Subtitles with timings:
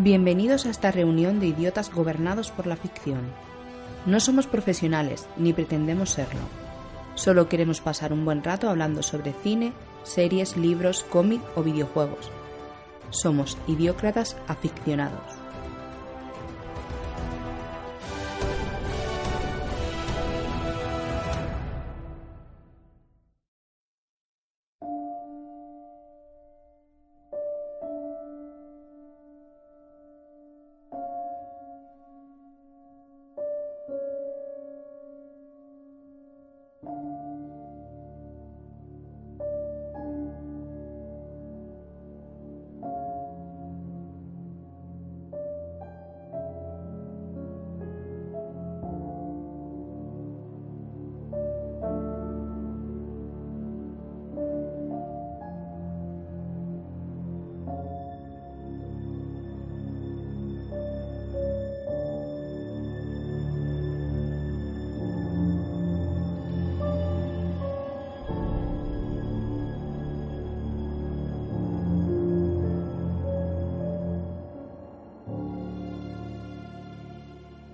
[0.00, 3.22] Bienvenidos a esta reunión de idiotas gobernados por la ficción.
[4.06, 6.38] No somos profesionales, ni pretendemos serlo.
[7.16, 9.72] Solo queremos pasar un buen rato hablando sobre cine,
[10.04, 12.30] series, libros, cómic o videojuegos.
[13.10, 15.37] Somos idiócratas aficionados.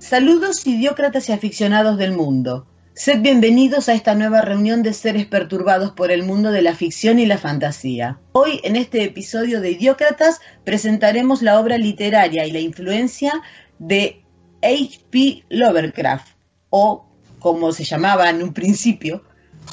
[0.06, 2.66] Saludos idiócratas y aficionados del mundo.
[2.92, 7.18] Sed bienvenidos a esta nueva reunión de seres perturbados por el mundo de la ficción
[7.18, 8.18] y la fantasía.
[8.32, 13.32] Hoy, en este episodio de Idiócratas, presentaremos la obra literaria y la influencia
[13.78, 14.22] de
[14.62, 15.46] H.P.
[15.48, 16.36] Lovecraft,
[16.68, 17.06] o
[17.38, 19.24] como se llamaba en un principio,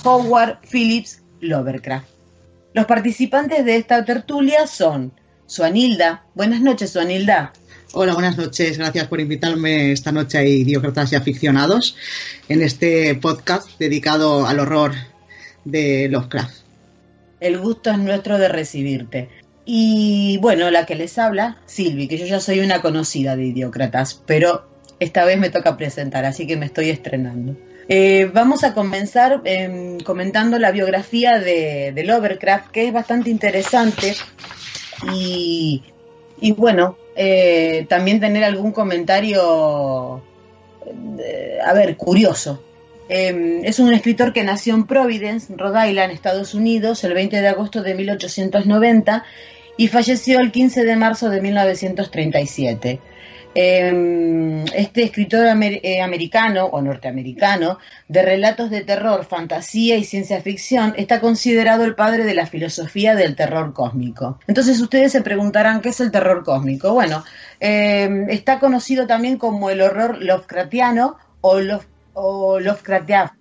[0.06, 2.08] Howard Phillips Lovecraft.
[2.74, 5.12] Los participantes de esta tertulia son
[5.46, 6.24] Suanilda.
[6.36, 7.52] Buenas noches, Suanilda.
[7.94, 8.78] Hola, buenas noches.
[8.78, 11.98] Gracias por invitarme esta noche a Idiócratas y Aficionados
[12.48, 14.94] en este podcast dedicado al horror
[15.66, 16.56] de Lovecraft.
[17.42, 19.28] El gusto es nuestro de recibirte.
[19.66, 24.22] Y bueno, la que les habla, Silvi, que yo ya soy una conocida de Idiócratas,
[24.26, 24.70] pero
[25.02, 27.58] esta vez me toca presentar, así que me estoy estrenando.
[27.90, 34.16] Eh, vamos a comenzar eh, comentando la biografía de, de Lovecraft, que es bastante interesante
[35.12, 35.84] y,
[36.40, 40.22] y bueno, eh, también tener algún comentario,
[41.20, 42.62] eh, a ver, curioso.
[43.10, 47.48] Eh, es un escritor que nació en Providence, Rhode Island, Estados Unidos, el 20 de
[47.48, 49.26] agosto de 1890
[49.76, 53.00] y falleció el 15 de marzo de 1937.
[53.54, 60.94] Eh, este escritor eh, americano o norteamericano de relatos de terror, fantasía y ciencia ficción
[60.96, 64.40] está considerado el padre de la filosofía del terror cósmico.
[64.48, 66.94] Entonces ustedes se preguntarán qué es el terror cósmico.
[66.94, 67.24] Bueno,
[67.60, 73.32] eh, está conocido también como el horror Lovecraftiano o, Love, o Lovecraftiano.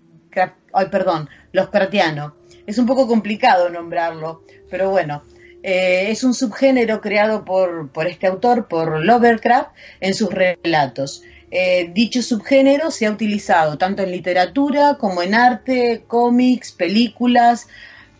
[0.72, 2.34] Ay, perdón, Lovecraftiano.
[2.66, 5.22] Es un poco complicado nombrarlo, pero bueno,
[5.62, 11.22] eh, es un subgénero creado por, por, este autor, por Lovecraft, en sus relatos.
[11.52, 17.66] Eh, dicho subgénero se ha utilizado tanto en literatura como en arte, cómics, películas,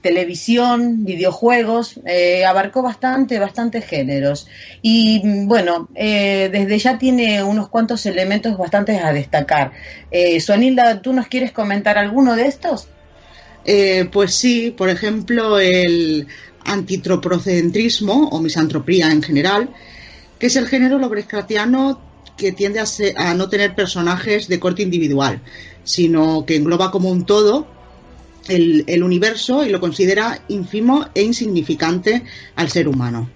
[0.01, 4.49] televisión, videojuegos, eh, abarcó bastante, bastantes géneros.
[4.83, 9.73] Y bueno, desde ya tiene unos cuantos elementos bastante a destacar.
[10.11, 12.89] Eh, Suanilda, ¿tú nos quieres comentar alguno de estos?
[14.11, 16.27] pues sí, por ejemplo, el
[16.65, 19.71] antitropocentrismo o misantropía en general,
[20.39, 22.01] que es el género lovecraftiano
[22.37, 22.85] que tiende a,
[23.17, 25.43] a, no tener personajes de corte individual,
[25.85, 27.67] sino que engloba como un todo
[28.49, 32.25] el, el, universo y lo considera ínfimo e insignificante
[32.57, 33.29] al ser humano.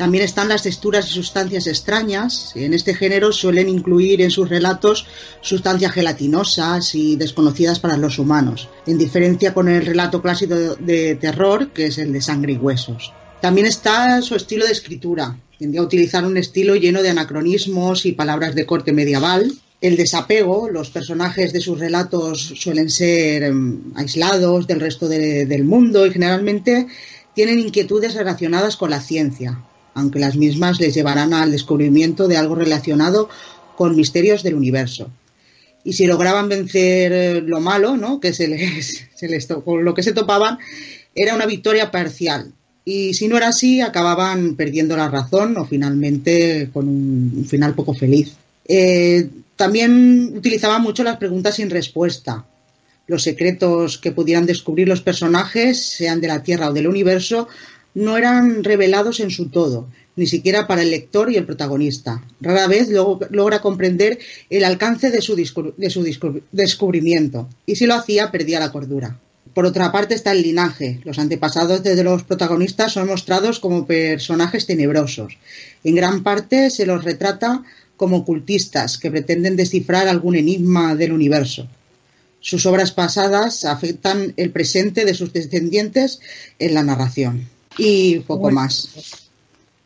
[0.00, 2.52] También están las texturas y sustancias extrañas.
[2.54, 5.06] En este género suelen incluir en sus relatos
[5.42, 11.72] sustancias gelatinosas y desconocidas para los humanos, en diferencia con el relato clásico de, terror,
[11.72, 13.12] que es el de sangre y huesos.
[13.42, 15.38] También está su estilo de escritura.
[15.58, 19.52] Tiende a utilizar un estilo lleno de anacronismos y palabras de corte medieval.
[19.82, 25.64] El desapego, los personajes de sus relatos suelen ser um, aislados del resto de, del
[25.64, 26.86] mundo y generalmente
[27.34, 29.62] tienen inquietudes relacionadas con la ciencia,
[29.94, 33.28] aunque las mismas les llevarán al descubrimiento de algo relacionado
[33.76, 35.10] con misterios del universo.
[35.82, 38.20] y si lograban vencer eh, lo malo, ¿no?
[38.20, 40.58] que se les, se les con lo que se topaban,
[41.14, 42.52] era una victoria parcial.
[42.84, 47.94] Y si no era así, acababan perdiendo la razón o finalmente con un, final poco
[47.94, 48.34] feliz.
[48.66, 52.44] Eh, también utilizaban mucho las preguntas sin respuesta.
[53.06, 57.48] Los secretos que pudieran descubrir los personajes, sean de la Tierra o del universo,
[57.94, 62.22] no eran revelados en su todo, ni siquiera para el lector y el protagonista.
[62.40, 64.18] Rara vez logra comprender
[64.50, 66.02] el alcance de su, de su
[66.52, 69.18] descubrimiento, y si lo hacía perdía la cordura.
[69.54, 71.00] Por otra parte está el linaje.
[71.04, 75.38] Los antepasados de los protagonistas son mostrados como personajes tenebrosos.
[75.82, 77.64] En gran parte se los retrata
[77.96, 81.66] como ocultistas que pretenden descifrar algún enigma del universo.
[82.40, 86.20] Sus obras pasadas afectan el presente de sus descendientes
[86.58, 87.48] en la narración.
[87.78, 89.30] Y poco más.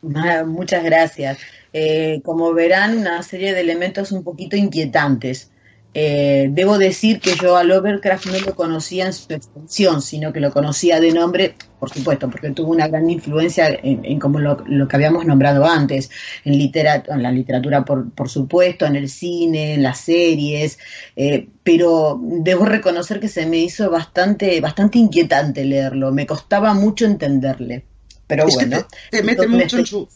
[0.02, 1.38] Muchas gracias.
[1.72, 5.50] Eh, como verán, una serie de elementos un poquito inquietantes.
[5.96, 10.40] Eh, debo decir que yo a Lovecraft no lo conocía en su extensión, sino que
[10.40, 14.96] lo conocía de nombre, por supuesto, porque tuvo una gran influencia en, como lo, que
[14.96, 16.10] habíamos nombrado antes,
[16.44, 20.80] en, en la literatura, por, supuesto, en el cine, en las series,
[21.14, 27.04] eh, pero debo reconocer que se me hizo bastante, bastante inquietante leerlo, me costaba mucho
[27.04, 27.84] entenderle.
[28.26, 28.84] Pero bueno.
[29.12, 30.08] te, mete mucho en su.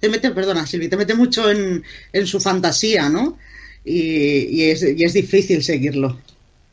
[0.00, 3.36] Te mete, perdona, Silvi, te mete mucho en, en su fantasía, ¿no?
[3.84, 4.80] Y, es,
[5.14, 6.18] difícil seguirlo.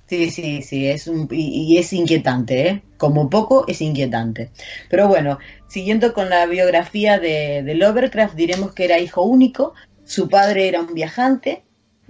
[0.08, 2.82] Sí, sí, sí, es un, y, es inquietante, ¿eh?
[2.98, 4.50] Como poco es inquietante.
[4.90, 9.74] Pero bueno, siguiendo con la biografía de, de Lovecraft, diremos que era hijo único,
[10.06, 11.64] su padre era un viajante,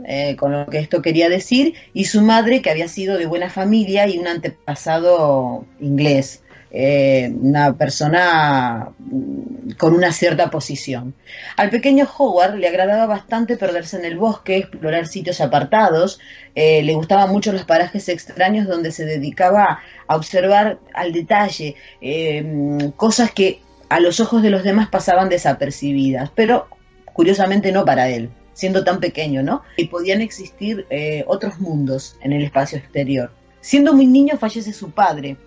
[0.06, 3.50] eh, con lo que esto quería decir, y su madre, que había sido de buena
[3.50, 6.42] familia y un antepasado inglés.
[6.72, 11.16] Eh, una persona mm, con una cierta posición.
[11.58, 16.20] Al pequeño Howard le agradaba bastante perderse en el bosque, explorar sitios apartados,
[16.54, 22.44] eh, le gustaban mucho los parajes extraños donde se dedicaba a observar al detalle eh,
[22.44, 26.68] mm, cosas que a los ojos de los demás pasaban desapercibidas, pero
[27.14, 29.64] curiosamente no para él siendo tan pequeño, ¿no?
[29.78, 30.86] Y podían existir
[31.28, 33.32] otros mundos en el espacio exterior.
[33.62, 35.38] Siendo muy niño fallece su padre,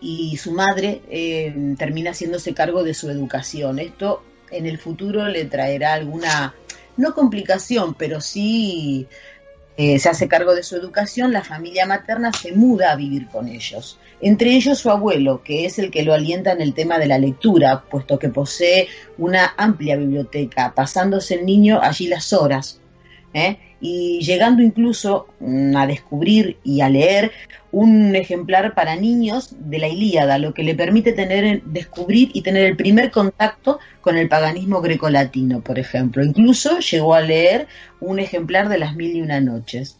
[0.00, 3.78] y su madre eh, termina haciéndose cargo de su educación.
[3.78, 6.54] Esto en el futuro le traerá alguna,
[6.96, 9.06] no complicación, pero sí
[9.76, 13.48] eh, se hace cargo de su educación, la familia materna se muda a vivir con
[13.48, 13.98] ellos.
[14.20, 17.18] Entre ellos su abuelo, que es el que lo alienta en el tema de la
[17.18, 22.80] lectura, puesto que posee una amplia biblioteca, pasándose el niño allí las horas.
[23.32, 23.58] ¿eh?
[23.80, 27.32] Y llegando incluso mm, a descubrir y a leer
[27.72, 32.66] un ejemplar para niños de la Ilíada, lo que le permite tener, descubrir y tener
[32.66, 36.24] el primer contacto con el paganismo grecolatino, por ejemplo.
[36.24, 37.68] Incluso llegó a leer
[38.00, 39.96] un ejemplar de las Mil y Una Noches.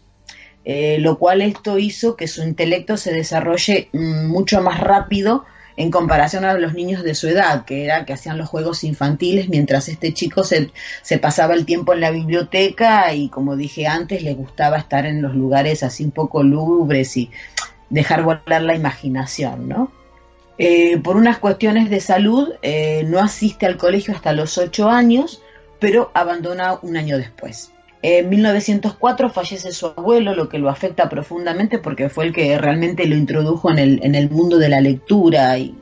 [0.66, 5.46] Eh, lo cual esto hizo que su intelecto se desarrolle mm, mucho más rápido
[5.80, 9.48] en comparación a los niños de su edad, que era que hacían los juegos infantiles,
[9.48, 14.22] mientras este chico se, se, pasaba el tiempo en la biblioteca y como dije antes,
[14.22, 17.30] le gustaba estar en los lugares así un poco lúgubres y
[17.88, 19.90] dejar volar la imaginación, ¿no?
[20.58, 25.42] Eh, por unas cuestiones de salud, eh, no asiste al colegio hasta los ocho años,
[25.78, 27.72] pero abandona un año después.
[28.02, 33.06] En 1904 fallece su abuelo, lo que lo afecta profundamente porque fue el que realmente
[33.06, 35.74] lo introdujo en el, en el mundo de la lectura y,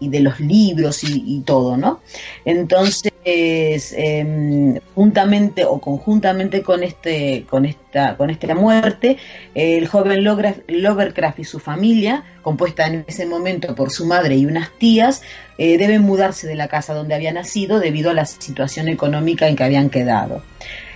[0.00, 2.00] de los libros y, todo, ¿no?
[2.44, 9.18] Entonces, em, juntamente o conjuntamente con, este, con, esta, con esta muerte,
[9.54, 14.70] el joven Lovecraft y su familia, compuesta en ese momento por su madre y unas
[14.78, 15.22] tías,
[15.56, 19.54] eh, deben mudarse de la casa donde había nacido debido a la situación económica en
[19.54, 20.42] que habían quedado.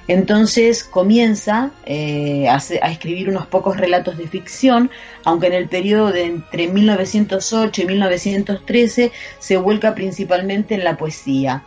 [0.08, 4.90] Entonces comienza eh, a, escribir unos pocos relatos de ficción,
[5.24, 11.64] aunque en el periodo de entre 1908 y 1913 se vuelca principalmente en la poesía.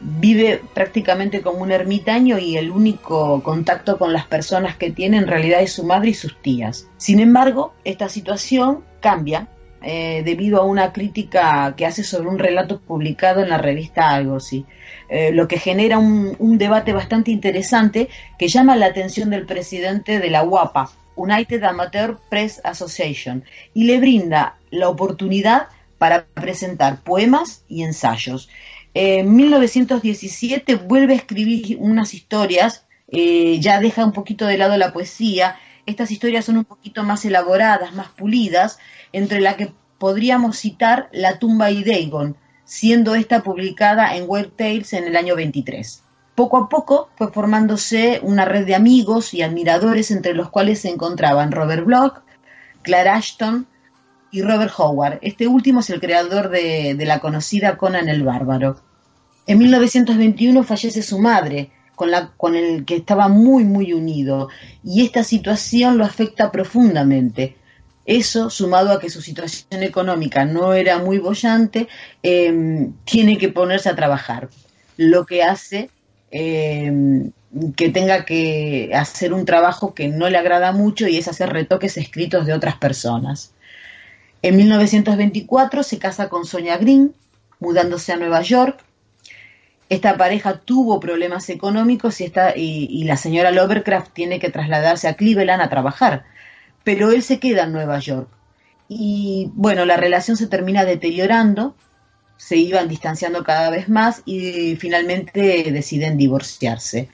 [0.00, 5.26] Vive prácticamente como un ermitaño y el único contacto con las personas que tiene en
[5.26, 6.88] realidad es su madre y sus tías.
[6.96, 9.46] Sin embargo, esta situación cambia
[9.82, 14.66] eh, debido a una crítica que hace sobre un relato publicado en la revista Algosi,
[15.08, 18.08] eh, lo que genera un, debate bastante interesante
[18.38, 23.98] que llama la atención del presidente de la UAPA, United Amateur Press Association, y le
[23.98, 25.68] brinda la oportunidad
[25.98, 28.48] para presentar poemas y ensayos.
[28.92, 34.92] En 1917 vuelve a escribir unas historias, eh, ya deja un poquito de lado la
[34.92, 35.56] poesía,
[35.90, 38.78] estas historias son un poquito más elaboradas, más pulidas,
[39.12, 44.92] entre la que podríamos citar La tumba y Dagon, siendo esta publicada en Weird Tales
[44.92, 46.02] en el año 23.
[46.34, 50.88] Poco a poco fue formándose una red de amigos y admiradores entre los cuales se
[50.88, 52.22] encontraban Robert Bloch,
[52.82, 53.66] Clara Ashton
[54.30, 55.18] y Robert Howard.
[55.20, 58.80] Este último es el creador de, de la conocida Conan el Bárbaro.
[59.46, 61.72] En 1921 fallece su madre,
[62.36, 64.48] con, el que estaba muy, muy unido,
[64.84, 67.56] y esta situación lo afecta profundamente.
[68.06, 71.88] Eso, sumado a que su situación económica no era muy bollante,
[72.22, 74.48] eh, tiene que ponerse a trabajar,
[74.96, 75.90] lo que hace
[76.30, 77.30] eh,
[77.76, 81.96] que tenga que hacer un trabajo que no le agrada mucho y es hacer retoques
[81.96, 83.52] escritos de otras personas.
[84.42, 87.12] En 1924 se casa con Sonia Green,
[87.58, 88.84] mudándose a Nueva York.
[89.90, 95.60] Esta pareja tuvo problemas económicos y, y, la señora Lovecraft tiene que trasladarse a Cleveland
[95.60, 96.24] a trabajar,
[96.84, 98.28] pero él se queda en Nueva York.
[98.88, 101.74] Y bueno, la relación se termina deteriorando
[102.40, 107.10] se iban distanciando cada vez más y finalmente deciden divorciarse.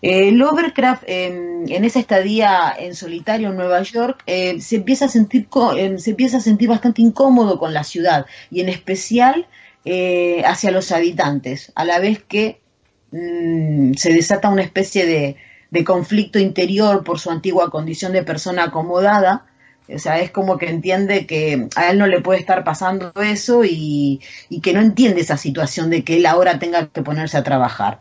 [0.00, 1.26] Eh, Lovecraft, eh,
[1.66, 6.10] en esa estadía en solitario en Nueva York, eh, se, empieza a sentir eh, se
[6.10, 9.48] empieza a sentir bastante incómodo con la ciudad y en especial
[9.84, 12.60] eh, hacia los habitantes, a la vez que
[13.10, 15.36] mmm, se desata una especie de,
[15.84, 19.46] conflicto interior por su antigua condición de persona acomodada
[19.92, 23.64] o sea, es como que entiende que a él no le puede estar pasando eso
[23.64, 27.42] y, y que no entiende esa situación de que él ahora tenga que ponerse a
[27.42, 28.00] trabajar.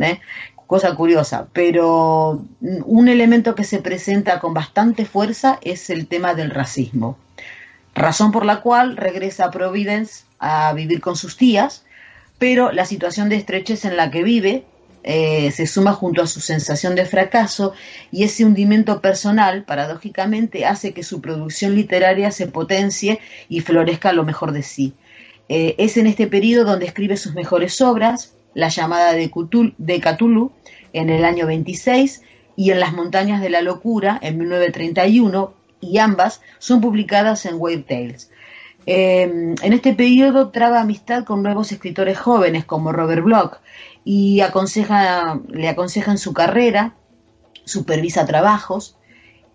[0.00, 0.20] ¿eh?
[0.66, 6.50] Cosa curiosa, pero un elemento que se presenta con bastante fuerza es el tema del
[6.50, 7.18] racismo.
[7.94, 11.84] Razón por la cual regresa a Providence a vivir con sus tías,
[12.38, 14.64] pero la situación de estrechez en la que vive
[15.04, 17.72] eh, se suma junto a su sensación de fracaso
[18.10, 24.24] y ese hundimiento personal, paradójicamente, hace que su producción literaria se potencie y florezca lo
[24.24, 24.94] mejor de sí.
[25.48, 29.30] Eh, es en este periodo donde escribe sus mejores obras, La llamada de,
[29.78, 30.52] de Cthulhu
[30.92, 32.22] en el año 26
[32.56, 37.84] y En las montañas de la locura en 1931 y ambas son publicadas en Wave
[37.88, 38.30] Tales.
[38.86, 43.54] Eh, en este periodo traba amistad con nuevos escritores jóvenes como Robert Bloch
[44.04, 46.94] y aconseja, le aconseja en su carrera,
[47.64, 48.96] supervisa trabajos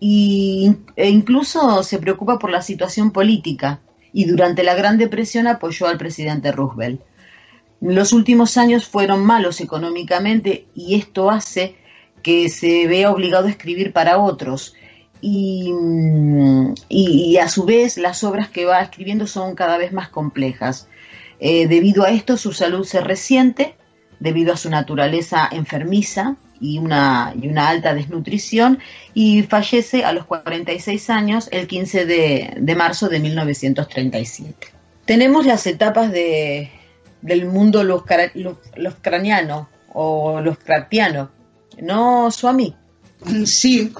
[0.00, 3.80] y, e incluso se preocupa por la situación política
[4.12, 7.02] y durante la Gran Depresión apoyó al presidente Roosevelt.
[7.80, 11.76] Los últimos años fueron malos económicamente y esto hace
[12.22, 14.74] que se vea obligado a escribir para otros
[15.20, 15.72] y,
[16.88, 20.88] y, a su vez las obras que va escribiendo son cada vez más complejas.
[21.40, 23.76] Eh, debido a esto su salud se resiente
[24.20, 28.80] debido a su naturaleza enfermiza y una, y una alta desnutrición
[29.14, 34.68] y fallece a los 46 años el 15 de, de marzo de 1937.
[35.04, 36.70] Tenemos las etapas de,
[37.22, 38.02] del mundo los,
[38.34, 38.94] los, los
[39.92, 41.30] o los cratiano,
[41.80, 42.74] ¿no, Swami?
[43.46, 43.92] Sí,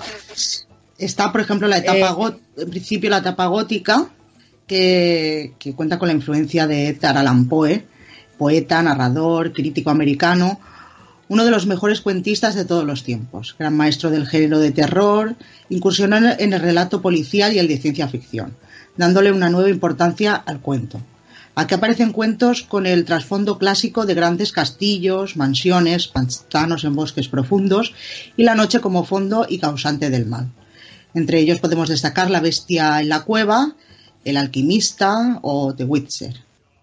[0.98, 4.10] está por ejemplo la etapa, eh, en principio la etapa gótica,
[4.66, 7.86] que, que, cuenta con la influencia de Edgar Allan Poe,
[8.36, 10.60] poeta, narrador, crítico americano,
[11.28, 15.36] uno de los mejores cuentistas de todos los tiempos, gran maestro del género de terror,
[15.68, 18.56] incursionó en el relato policial y el de ciencia ficción,
[18.96, 21.00] dándole una nueva importancia al cuento.
[21.54, 27.94] Aquí aparecen cuentos con el trasfondo clásico de grandes castillos, mansiones, pantanos en bosques profundos
[28.36, 30.48] y la noche como fondo y causante del mal.
[31.18, 33.74] Entre ellos podemos destacar La bestia en la cueva,
[34.24, 36.34] El alquimista o The Witcher.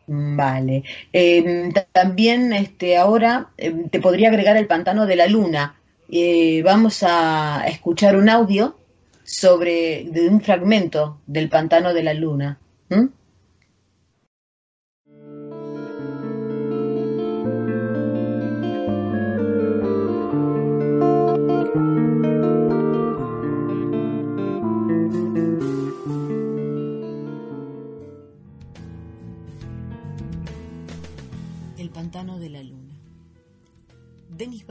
[0.08, 0.84] Vale.
[1.14, 5.80] Eh, también este, ahora eh, te podría agregar el pantano de la luna.
[6.12, 8.78] Eh, vamos a escuchar un audio
[9.24, 12.60] sobre de un fragmento del pantano de la luna.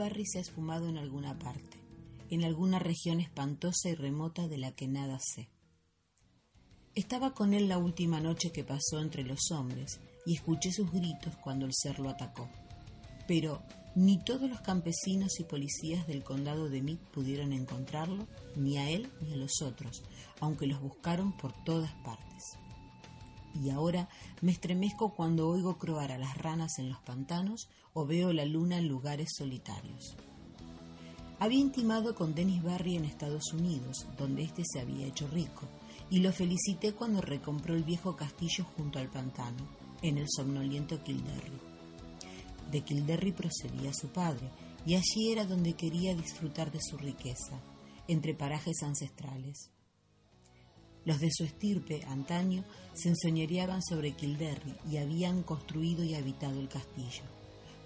[0.05, 1.79] Barry se ha esfumado en alguna parte,
[2.29, 5.49] en alguna región espantosa y remota de la que nada sé.
[6.93, 11.35] Estaba con él la última noche que pasó entre los hombres y escuché sus gritos
[11.37, 12.47] cuando el ser lo atacó.
[13.27, 13.63] Pero
[13.95, 19.09] ni todos los campesinos y policías del condado de Meade pudieron encontrarlo, ni a él
[19.21, 20.03] ni a los otros,
[20.39, 22.59] aunque los buscaron por todas partes.
[23.55, 24.09] Y ahora
[24.41, 28.77] me estremezco cuando oigo croar a las ranas en los pantanos o veo la luna
[28.77, 30.15] en lugares solitarios.
[31.39, 35.67] Había intimado con Dennis Barry en Estados Unidos, donde éste se había hecho rico,
[36.09, 39.67] y lo felicité cuando recompró el viejo castillo junto al pantano,
[40.01, 41.51] en el somnoliento Kildare.
[42.71, 44.49] De Kilderry procedía su padre,
[44.85, 47.59] y allí era donde quería disfrutar de su riqueza,
[48.07, 49.71] entre parajes ancestrales.
[51.05, 56.67] Los de su estirpe, antaño, se ensoñereaban sobre Kilderry y habían construido y habitado el
[56.67, 57.23] castillo,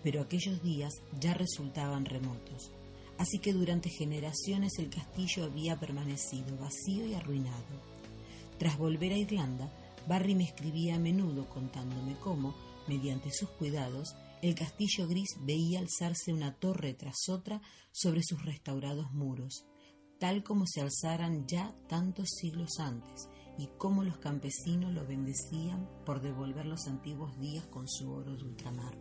[0.02, 2.72] pero aquellos días ya resultaban remotos,
[3.18, 7.84] así que durante generaciones el castillo había permanecido vacío y arruinado.
[8.58, 9.70] Tras volver a Irlanda,
[10.08, 12.56] Barry me escribía a menudo contándome cómo,
[12.88, 17.62] mediante sus cuidados, el castillo gris veía alzarse una torre tras otra
[17.92, 19.66] sobre sus restaurados muros,
[20.20, 26.22] tal como se alzaran ya tantos siglos antes, y cómo los campesinos lo bendecían por
[26.22, 28.98] devolver los antiguos días con su oro de ultramar.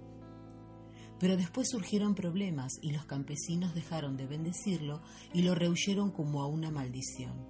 [1.21, 6.47] Pero después surgieron problemas y los campesinos dejaron de bendecirlo y lo rehuyeron como a
[6.47, 7.47] una maldición.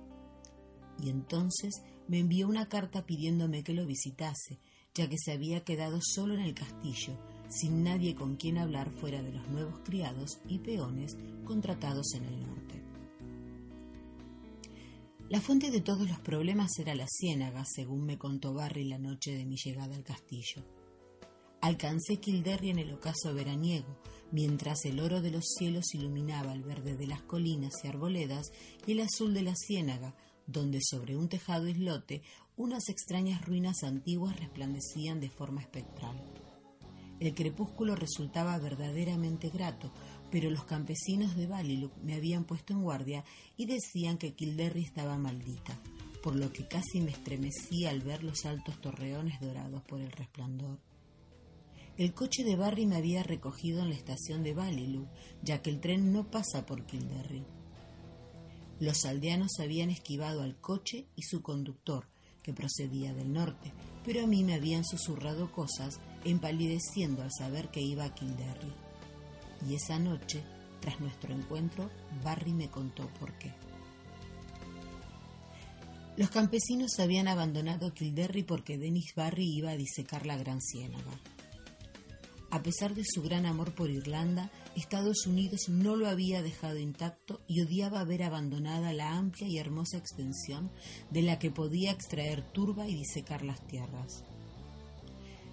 [1.01, 4.59] Y entonces me envió una carta pidiéndome que lo visitase,
[4.95, 7.17] ya que se había quedado solo en el castillo,
[7.49, 12.41] sin nadie con quien hablar fuera de los nuevos criados y peones contratados en el
[12.41, 12.88] norte.
[15.31, 19.37] La fuente de todos los problemas era la ciénaga, según me contó Barry la noche
[19.37, 20.65] de mi llegada al castillo.
[21.61, 24.01] Alcancé Kilderry en el ocaso veraniego,
[24.33, 28.53] mientras el oro de los cielos iluminaba el verde de las colinas y arboledas
[28.87, 30.17] y el azul de la ciénaga,
[30.47, 32.23] donde sobre un tejado islote
[32.57, 36.17] unas extrañas ruinas antiguas resplandecían de forma espectral.
[37.21, 39.93] El crepúsculo resultaba verdaderamente grato,
[40.31, 43.25] pero los campesinos de Ballylook me habían puesto en guardia
[43.57, 45.79] y decían que Kilderry estaba maldita,
[46.23, 50.79] por lo que casi me estremecía al ver los altos torreones dorados por el resplandor.
[51.97, 55.09] El coche de Barry me había recogido en la estación de Ballylook,
[55.43, 57.45] ya que el tren no pasa por Kilderry.
[58.79, 62.07] Los aldeanos habían esquivado al coche y su conductor,
[62.45, 63.73] que procedía del norte,
[64.05, 68.88] pero a mí me habían susurrado cosas, empalideciendo al saber que iba a Kilderry.
[69.67, 70.43] Y esa noche,
[70.81, 71.91] tras nuestro encuentro,
[72.23, 73.55] Barry me contó por qué.
[76.17, 81.13] Los campesinos habían abandonado Kilderry porque Dennis Barry iba a disecar la Gran Ciénaga.
[82.51, 87.43] A pesar de su gran amor por Irlanda, Estados Unidos no lo había dejado intacto
[87.47, 90.71] y odiaba ver abandonada la amplia y hermosa extensión
[91.11, 94.25] de la que podía extraer turba y disecar las tierras.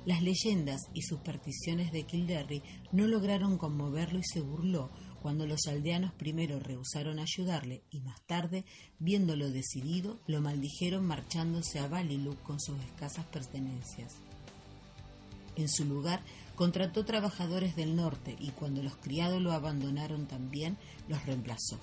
[0.06, 4.92] Las leyendas y supersticiones de Kilderry no lograron conmoverlo y se burló
[5.26, 8.64] cuando los aldeanos primero rehusaron ayudarle y más tarde,
[9.00, 14.18] viéndolo decidido, lo maldijeron marchándose a Ballylook con sus escasas pertenencias.
[15.56, 16.22] En su lugar,
[16.56, 21.80] contrató trabajadores del norte y cuando los criados lo abandonaron también, los reemplazó.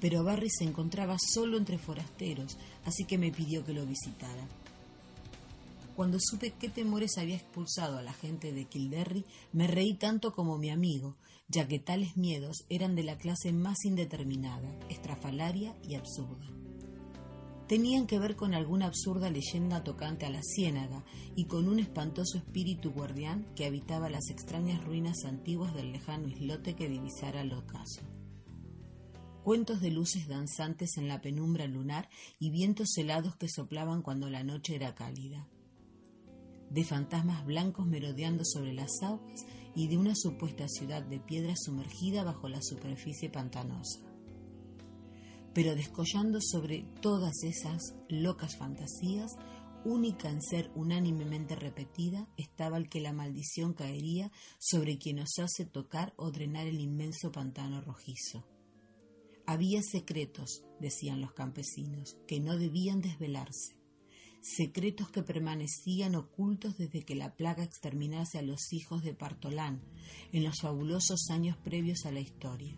[0.00, 4.48] Pero Barry se encontraba solo entre forasteros, así que me pidió que lo visitara.
[6.00, 10.56] Cuando supe qué temores había expulsado a la gente de Kilderry, me reí tanto como
[10.56, 16.48] mi amigo, ya que tales miedos eran de la clase más indeterminada, estrafalaria y absurda.
[17.68, 21.04] Tenían que ver con alguna absurda leyenda tocante a la ciénaga
[21.36, 26.76] y con un espantoso espíritu guardián que habitaba las extrañas ruinas antiguas del lejano islote
[26.76, 28.00] que divisara el ocaso
[29.44, 32.08] cuentos de luces danzantes en la penumbra lunar
[32.38, 35.49] y vientos helados que soplaban cuando la noche era cálida
[36.70, 42.24] de fantasmas blancos merodeando sobre las aguas y de una supuesta ciudad de piedra sumergida
[42.24, 44.00] bajo la superficie pantanosa.
[45.52, 49.36] Pero descollando sobre todas esas locas fantasías,
[49.84, 56.14] única en ser unánimemente repetida, estaba el que la maldición caería sobre quien osase tocar
[56.16, 58.46] o drenar el inmenso pantano rojizo.
[59.46, 63.79] Había secretos, decían los campesinos, que no debían desvelarse
[64.40, 69.82] secretos que permanecían ocultos desde que la plaga exterminase a los hijos de Partolán
[70.32, 72.76] en los fabulosos años previos a la historia.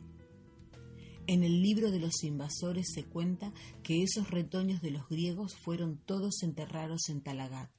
[1.29, 3.53] En el libro de los invasores se cuenta
[3.85, 7.71] que esos retoños de los griegos fueron todos enterrados en Talagat,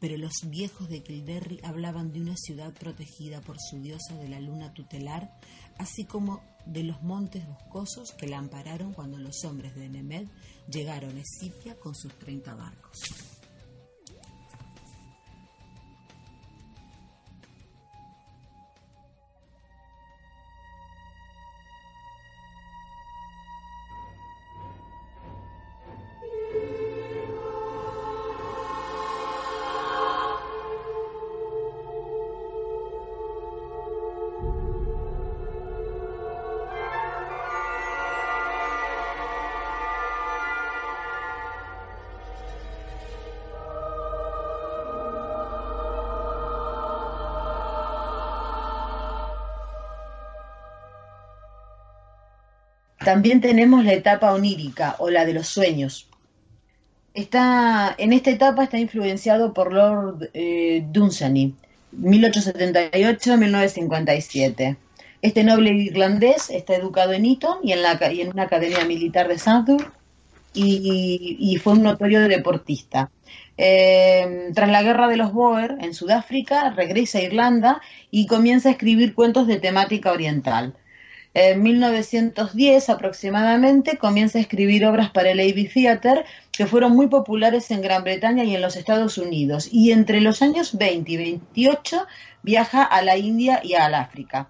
[0.00, 4.40] pero los viejos de Kilderry hablaban de una ciudad protegida por su diosa de la
[4.40, 5.38] luna tutelar,
[5.78, 10.26] así como de los montes boscosos que la ampararon cuando los hombres de Nemed
[10.68, 13.33] llegaron a Escipia con sus treinta barcos.
[53.14, 56.08] También tenemos la etapa onírica o la de los sueños.
[57.14, 61.54] Está, en esta etapa está influenciado por Lord eh, Dunsany,
[61.96, 64.76] 1878-1957.
[65.22, 67.78] Este noble irlandés está educado en Eton y en,
[68.30, 69.86] una academia militar de Sandhurst
[70.52, 73.12] y, y, fue un notorio deportista.
[73.56, 78.72] Eh, tras la guerra de los Boer en Sudáfrica, regresa a Irlanda y comienza a
[78.72, 80.74] escribir cuentos de temática oriental.
[81.34, 87.72] En 1910 aproximadamente comienza a escribir obras para el Abbey Theatre que fueron muy populares
[87.72, 89.68] en Gran Bretaña y en los Estados Unidos.
[89.72, 92.06] Y entre los años 20 y 28
[92.44, 94.48] viaja a la India y al África.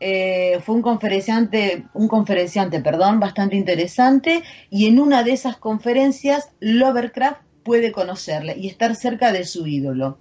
[0.00, 6.50] Eh, fue un conferenciante, un conferenciante, perdón, bastante interesante y en una de esas conferencias
[6.60, 10.18] Lovecraft puede conocerle y estar cerca de su ídolo.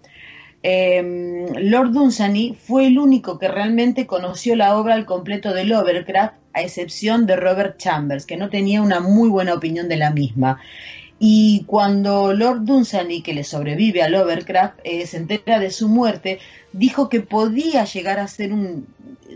[0.63, 6.36] Eh, Lord Dunsany fue el único que realmente conoció la obra al completo de Lovecraft,
[6.54, 10.60] a excepción de Robert Chambers, que no tenía una muy buena opinión de la misma.
[11.20, 16.39] Y cuando Lord Dunsany, que le sobrevive a Lovecraft, eh, se entera de su muerte,
[16.74, 18.88] dijo que podía llegar a ser un,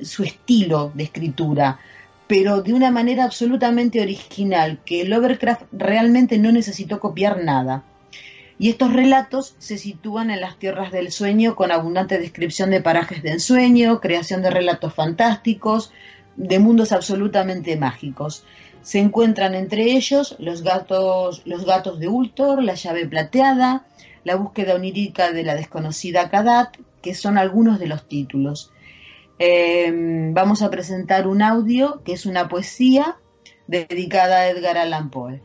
[0.04, 1.80] su estilo de escritura,
[2.28, 7.84] pero de una manera absolutamente original, que Lovecraft realmente no necesitó copiar nada.
[8.62, 13.24] Y estos relatos se sitúan en las tierras del sueño con abundante descripción de parajes
[13.24, 15.92] de ensueño, creación de relatos fantásticos,
[16.36, 18.46] de mundos absolutamente mágicos.
[18.84, 23.88] Se encuentran entre ellos los gatos, los gatos de Ultor, la llave plateada,
[24.24, 28.72] la búsqueda onírica de la desconocida Kadat, que son algunos de los títulos.
[29.40, 29.92] Eh,
[30.34, 33.18] vamos a presentar un audio que es una poesía
[33.66, 35.42] dedicada a Edgar Allan Poe.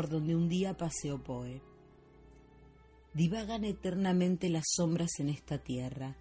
[0.00, 1.60] Por donde un día paseó Poe.
[3.12, 6.16] Divagan eternamente las sombras en esta tierra,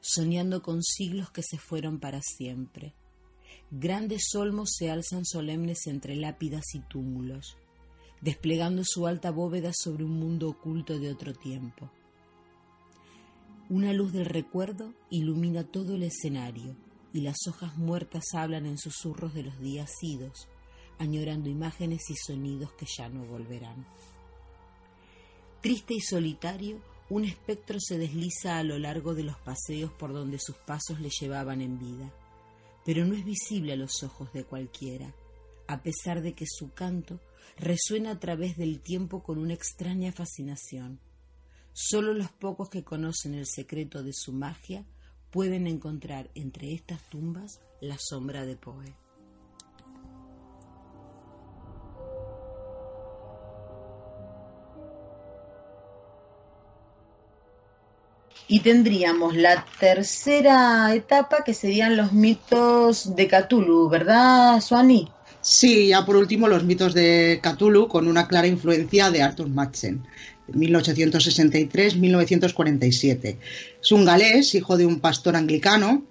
[0.00, 2.94] soñando con siglos que se fueron para siempre.
[3.70, 7.58] Grandes olmos se alzan solemnes entre lápidas y túmulos,
[8.22, 11.90] desplegando su alta bóveda sobre un mundo oculto de otro tiempo.
[13.68, 16.74] Una luz del recuerdo ilumina todo el escenario
[17.12, 20.48] y las hojas muertas hablan en susurros de los días idos,
[20.98, 23.86] añorando imágenes y sonidos que ya no volverán.
[25.60, 26.80] Triste y solitario,
[27.10, 31.10] un espectro se desliza a lo largo de los paseos por donde sus pasos le
[31.10, 32.12] llevaban en vida,
[32.84, 35.14] pero no es visible a los ojos de cualquiera,
[35.66, 37.20] a pesar de que su canto
[37.56, 41.00] resuena a través del tiempo con una extraña fascinación.
[41.72, 44.84] Solo los pocos que conocen el secreto de su magia
[45.30, 49.07] pueden encontrar entre estas tumbas la sombra de Poe.
[58.48, 65.10] Y tendríamos la tercera etapa que serían los mitos de Cthulhu, ¿verdad, Suani?
[65.42, 70.06] Sí, ya por último los mitos de Cthulhu con una clara influencia de Arthur Machen,
[70.48, 73.36] 1863-1947.
[73.82, 76.06] Es un galés, hijo de un pastor anglicano.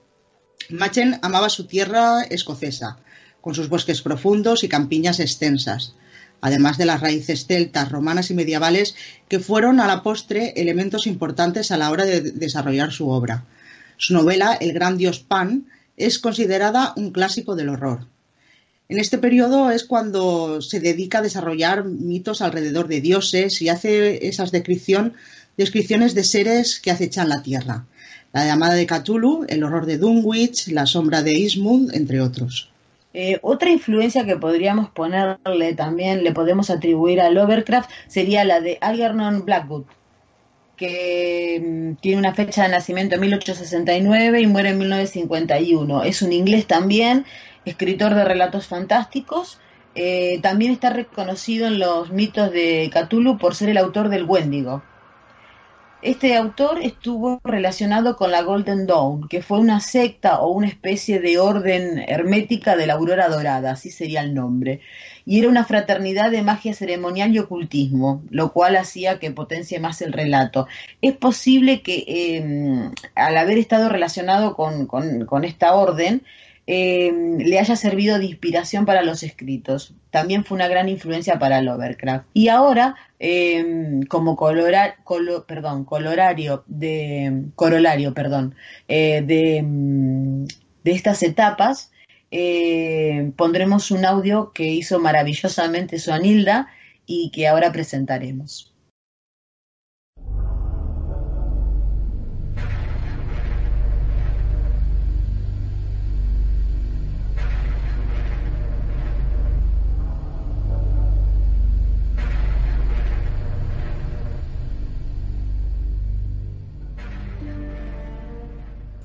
[0.69, 3.00] Machen amaba su tierra escocesa,
[3.41, 5.95] con sus bosques profundos y campiñas extensas
[6.41, 8.95] además de las raíces celtas, romanas y medievales,
[9.28, 13.45] que fueron a la postre elementos importantes a la hora de desarrollar su obra.
[13.97, 15.65] Su novela, El gran dios Pan,
[15.97, 18.08] es considerada un clásico del horror.
[18.89, 24.28] En este periodo es cuando se dedica a desarrollar mitos alrededor de dioses y hace
[24.28, 25.13] esas descripción,
[25.58, 27.86] descripciones de seres que acechan la tierra.
[28.32, 32.69] La llamada de Cthulhu, el horror de Dunwich, la sombra de Ismund, entre otros.
[33.19, 38.77] Eh, otra influencia que podríamos ponerle también, le podemos atribuir a Lovecraft, sería la de
[38.80, 39.86] Algernon Blackwood,
[40.75, 46.03] que mm, tiene una fecha de nacimiento en 1869 y muere en 1951.
[46.03, 47.25] Es un inglés también,
[47.65, 49.60] escritor de relatos fantásticos.
[49.95, 54.84] Eh, también está reconocido en los mitos de Cthulhu por ser el autor del Wendigo.
[56.03, 61.19] Este autor estuvo relacionado con la Golden Dawn, que fue una secta o una especie
[61.19, 64.81] de orden hermética de la aurora dorada, así sería el nombre.
[65.25, 70.01] Y era una fraternidad de magia ceremonial y ocultismo, lo cual hacía que potencie más
[70.03, 70.67] el relato.
[71.01, 76.21] Es posible que eh, al haber estado relacionado con, con esta orden,
[76.69, 79.93] eh, le haya servido de inspiración para los escritos.
[80.12, 82.27] También fue una gran influencia para Lovecraft.
[82.34, 88.53] Y ahora, eh, como perdón, colorario de, corolario perdón,
[88.89, 89.63] eh, de,
[90.84, 91.91] de, estas etapas,
[93.38, 96.67] pondremos un audio que hizo maravillosamente su Anilda
[97.06, 98.73] y que ahora presentaremos.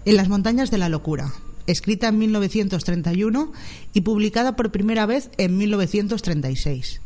[0.05, 1.33] En las montañas de la locura,
[1.69, 3.53] escrita en 1931
[3.95, 7.01] y publicada por primera vez en 1936.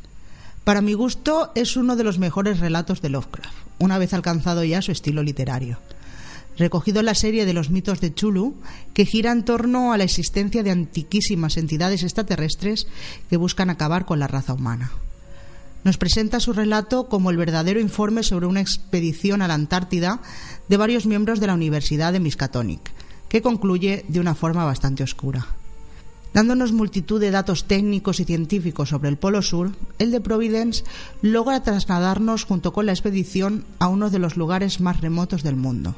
[0.64, 4.80] Para mi gusto es uno de los mejores relatos de Lovecraft, una vez alcanzado ya
[4.80, 5.78] su estilo literario.
[6.56, 8.54] Recogido en la serie de los mitos de Chulu,
[8.94, 12.86] que gira en torno a la existencia de antiquísimas entidades extraterrestres
[13.28, 14.90] que buscan acabar con la raza humana.
[15.84, 20.20] Nos presenta su relato como el verdadero informe sobre una expedición a la Antártida
[20.68, 22.92] de varios miembros de la Universidad de Miskatonic,
[23.28, 25.46] que concluye de una forma bastante oscura.
[26.34, 30.84] Dándonos multitud de datos técnicos y científicos sobre el Polo Sur, el de Providence
[31.22, 35.94] logra trasladarnos junto con la expedición a uno de los lugares más remotos del mundo.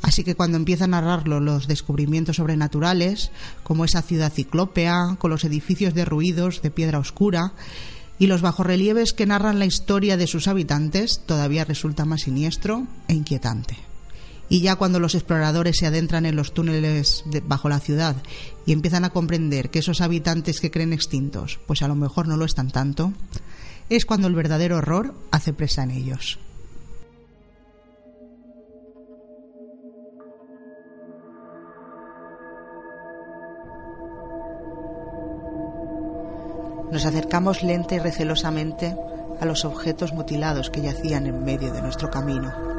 [0.00, 3.30] Así que cuando empieza a narrarlo los descubrimientos sobrenaturales,
[3.62, 7.52] como esa ciudad ciclópea, con los edificios derruidos de piedra oscura,
[8.18, 13.14] y los bajorrelieves que narran la historia de sus habitantes, todavía resulta más siniestro e
[13.14, 13.87] inquietante.
[14.48, 18.16] Y ya cuando los exploradores se adentran en los túneles bajo la ciudad
[18.64, 22.36] y empiezan a comprender que esos habitantes que creen extintos, pues a lo mejor no
[22.36, 23.12] lo están tanto,
[23.90, 26.38] es cuando el verdadero horror hace presa en ellos.
[36.90, 38.96] Nos acercamos lenta y recelosamente
[39.40, 42.77] a los objetos mutilados que yacían en medio de nuestro camino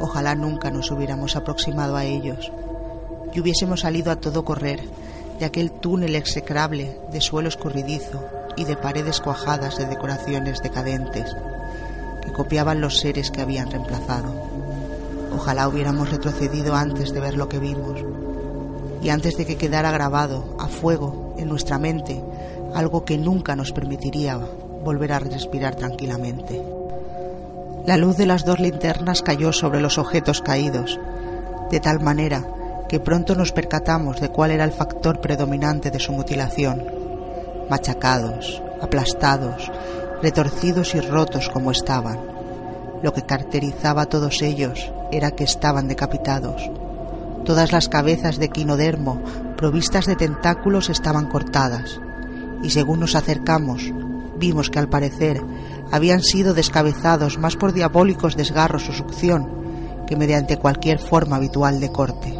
[0.00, 2.52] Ojalá nunca nos hubiéramos aproximado a ellos
[3.32, 4.80] y hubiésemos salido a todo correr
[5.38, 8.24] de aquel túnel execrable de suelo escurridizo
[8.56, 11.36] y de paredes cuajadas de decoraciones decadentes
[12.22, 14.32] que copiaban los seres que habían reemplazado.
[15.34, 18.04] Ojalá hubiéramos retrocedido antes de ver lo que vimos
[19.02, 22.22] y antes de que quedara grabado a fuego en nuestra mente
[22.74, 24.38] algo que nunca nos permitiría
[24.84, 26.77] volver a respirar tranquilamente.
[27.88, 31.00] La luz de las dos linternas cayó sobre los objetos caídos,
[31.70, 32.44] de tal manera
[32.86, 36.84] que pronto nos percatamos de cuál era el factor predominante de su mutilación.
[37.70, 39.72] Machacados, aplastados,
[40.20, 42.20] retorcidos y rotos como estaban.
[43.02, 46.70] Lo que caracterizaba a todos ellos era que estaban decapitados.
[47.46, 49.22] Todas las cabezas de quinodermo
[49.56, 52.02] provistas de tentáculos estaban cortadas,
[52.62, 53.94] y según nos acercamos,
[54.36, 55.40] vimos que al parecer
[55.90, 59.58] habían sido descabezados más por diabólicos desgarros o succión
[60.06, 62.34] que mediante cualquier forma habitual de corte.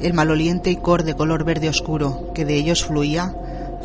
[0.00, 3.34] El maloliente icor de color verde oscuro que de ellos fluía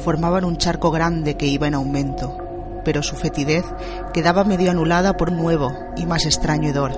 [0.04, 2.38] formaban un charco grande que iba en aumento,
[2.84, 3.66] pero su fetidez
[4.14, 6.94] quedaba medio anulada por un nuevo y más extraño hedor,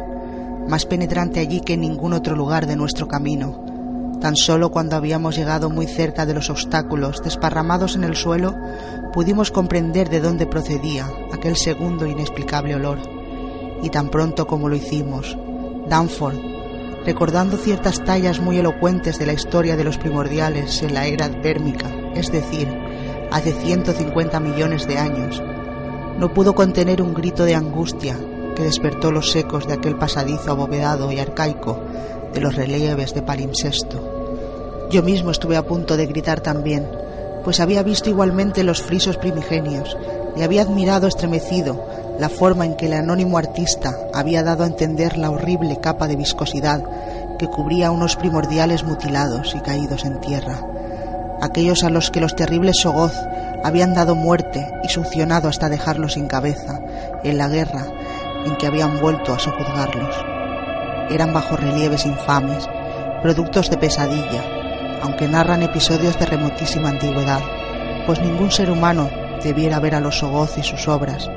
[0.68, 3.71] más penetrante allí que en ningún otro lugar de nuestro camino.
[4.22, 8.56] Tan solo cuando habíamos llegado muy cerca de los obstáculos desparramados en el suelo,
[9.12, 13.00] pudimos comprender de dónde procedía aquel segundo inexplicable olor.
[13.82, 15.36] Y tan pronto como lo hicimos,
[15.90, 16.38] Danford,
[17.04, 21.90] recordando ciertas tallas muy elocuentes de la historia de los primordiales en la era advérmica,
[22.14, 22.68] es decir,
[23.32, 25.42] hace 150 millones de años,
[26.20, 28.16] no pudo contener un grito de angustia
[28.56, 31.80] que despertó los ecos de aquel pasadizo abovedado y arcaico
[32.34, 34.88] de los relieves de palimpsesto.
[34.89, 36.88] Yo mismo estuve a punto de gritar también,
[37.44, 39.98] pues había visto igualmente los frisos primigenios
[40.36, 41.84] y había admirado estremecido
[42.20, 46.15] la forma en que el anónimo artista había dado a entender la horrible capa de
[46.15, 46.84] viscosidad
[47.39, 50.60] que cubría unos primordiales mutilados y caídos en tierra,
[51.41, 53.13] aquellos a los que los terribles Sogoz
[53.63, 56.80] habían dado muerte y succionado hasta dejarlos sin cabeza
[57.24, 57.88] en la guerra
[58.46, 60.31] en que habían vuelto a sojuzgarlos.
[61.10, 62.70] Eran bajorrelieves infames,
[63.22, 64.44] productos de pesadilla,
[65.02, 67.42] aunque narran episodios de remotísima antigüedad,
[68.06, 69.10] pues ningún ser humano
[69.44, 71.30] debiera ver a los Sogoz y sus obras,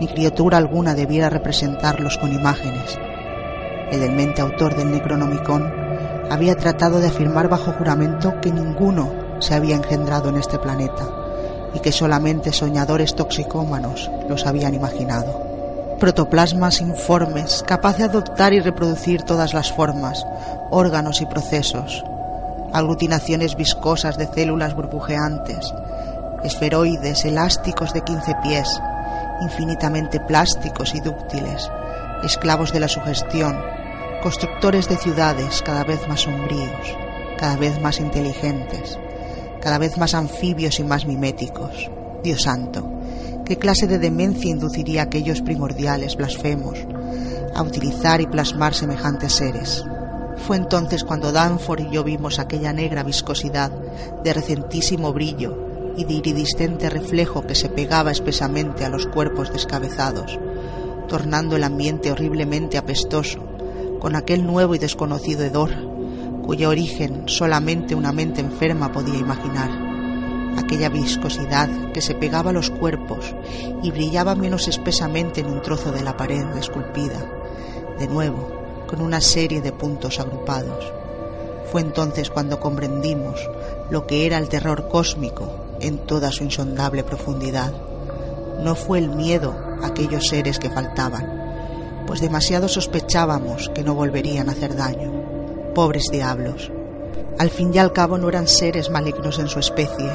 [0.00, 2.98] ni criatura alguna debiera representarlos con imágenes.
[3.90, 5.70] el demente autor del Necronomicon,
[6.30, 11.06] había tratado de afirmar bajo juramento que ninguno se había engendrado en este planeta
[11.74, 15.51] y que solamente soñadores toxicómanos los habían imaginado.
[16.02, 20.26] Protoplasmas informes, capaz de adoptar y reproducir todas las formas,
[20.68, 22.02] órganos y procesos,
[22.72, 25.72] aglutinaciones viscosas de células burbujeantes,
[26.42, 28.82] esferoides elásticos de 15 pies,
[29.42, 31.70] infinitamente plásticos y dúctiles,
[32.24, 33.56] esclavos de la sugestión,
[34.24, 36.98] constructores de ciudades cada vez más sombríos,
[37.38, 38.98] cada vez más inteligentes,
[39.60, 41.88] cada vez más anfibios y más miméticos.
[42.24, 43.01] Dios santo,
[43.44, 46.78] ¿qué clase de demencia induciría a aquellos primordiales blasfemos
[47.54, 49.84] a utilizar y plasmar semejantes seres?
[50.46, 53.70] Fue entonces cuando Danford y yo vimos aquella negra viscosidad
[54.24, 60.38] de recentísimo brillo y de iridiscente reflejo que se pegaba espesamente a los cuerpos descabezados,
[61.08, 63.40] tornando el ambiente horriblemente apestoso,
[64.00, 65.70] con aquel nuevo y desconocido hedor,
[66.42, 69.81] cuyo origen solamente una mente enferma podía imaginar.
[70.58, 73.34] Aquella viscosidad que se pegaba a los cuerpos
[73.82, 77.18] y brillaba menos espesamente en un trozo de la pared esculpida,
[77.98, 80.92] de nuevo, con una serie de puntos agrupados.
[81.70, 83.48] Fue entonces cuando comprendimos
[83.90, 87.72] lo que era el terror cósmico en toda su insondable profundidad.
[88.62, 94.48] No fue el miedo a aquellos seres que faltaban, pues demasiado sospechábamos que no volverían
[94.48, 95.10] a hacer daño.
[95.74, 96.70] Pobres diablos.
[97.38, 100.12] Al fin y al cabo no eran seres malignos en su especie,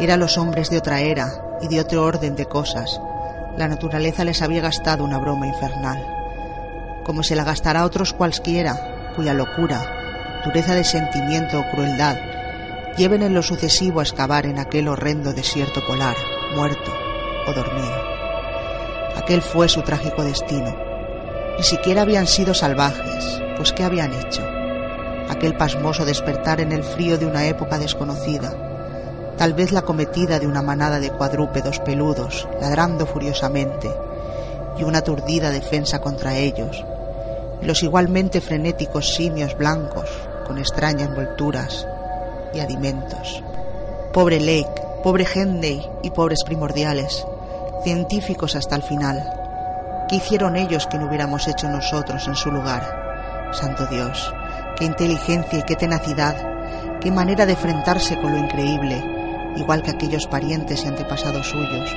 [0.00, 3.00] eran los hombres de otra era y de otro orden de cosas.
[3.56, 6.04] La naturaleza les había gastado una broma infernal,
[7.04, 12.16] como se la gastará a otros cualquiera, cuya locura, dureza de sentimiento o crueldad
[12.98, 16.16] lleven en lo sucesivo a excavar en aquel horrendo desierto polar,
[16.54, 16.92] muerto
[17.46, 18.02] o dormido.
[19.16, 20.76] Aquel fue su trágico destino.
[21.56, 24.42] Ni siquiera habían sido salvajes, pues ¿qué habían hecho?
[25.28, 28.67] Aquel pasmoso despertar en el frío de una época desconocida,
[29.38, 33.88] tal vez la cometida de una manada de cuadrúpedos peludos, ladrando furiosamente,
[34.76, 36.84] y una aturdida defensa contra ellos,
[37.62, 40.10] y los igualmente frenéticos simios blancos,
[40.44, 41.86] con extrañas envolturas,
[42.52, 43.42] y alimentos.
[44.12, 47.24] Pobre Lake, pobre Henday y pobres primordiales,
[47.84, 49.22] científicos hasta el final.
[50.08, 53.50] ¿Qué hicieron ellos que no hubiéramos hecho nosotros en su lugar?
[53.52, 54.32] Santo Dios,
[54.76, 56.36] qué inteligencia y qué tenacidad,
[57.00, 59.17] qué manera de enfrentarse con lo increíble,
[59.56, 61.90] igual que aquellos parientes y antepasados suyos,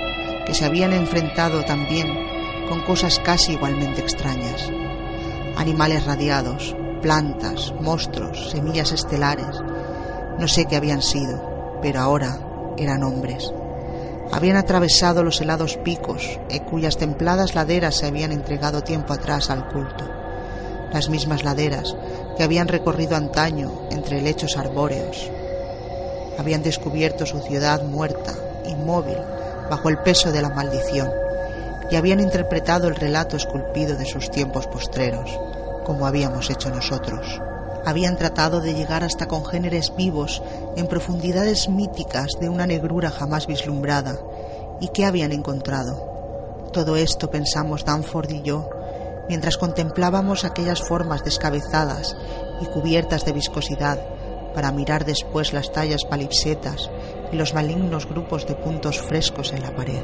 [0.45, 2.07] que se habían enfrentado también
[2.67, 4.71] con cosas casi igualmente extrañas.
[5.57, 9.61] Animales radiados, plantas, monstruos, semillas estelares,
[10.39, 12.39] no sé qué habían sido, pero ahora
[12.77, 13.51] eran hombres.
[14.31, 19.49] Habían atravesado los helados picos, en eh, cuyas templadas laderas se habían entregado tiempo atrás
[19.49, 20.09] al culto.
[20.93, 21.95] Las mismas laderas
[22.37, 25.29] que habían recorrido antaño entre helechos arbóreos.
[26.37, 28.33] Habían descubierto su ciudad muerta,
[28.65, 29.17] inmóvil,
[29.69, 31.11] bajo el peso de la maldición,
[31.89, 35.39] y habían interpretado el relato esculpido de sus tiempos postreros,
[35.85, 37.41] como habíamos hecho nosotros
[37.85, 40.41] habían tratado de llegar hasta congéneres vivos
[40.75, 44.19] en profundidades míticas de una negrura jamás vislumbrada.
[44.79, 46.69] ¿Y qué habían encontrado?
[46.73, 48.69] Todo esto pensamos Danford y yo,
[49.27, 52.15] mientras contemplábamos aquellas formas descabezadas
[52.61, 53.99] y cubiertas de viscosidad,
[54.53, 56.89] para mirar después las tallas palipsetas
[57.31, 60.03] y los malignos grupos de puntos frescos en la pared.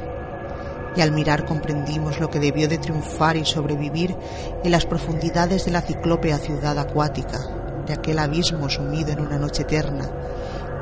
[0.96, 4.16] Y al mirar comprendimos lo que debió de triunfar y sobrevivir
[4.64, 7.38] en las profundidades de la ciclópea ciudad acuática,
[7.86, 10.10] de aquel abismo sumido en una noche eterna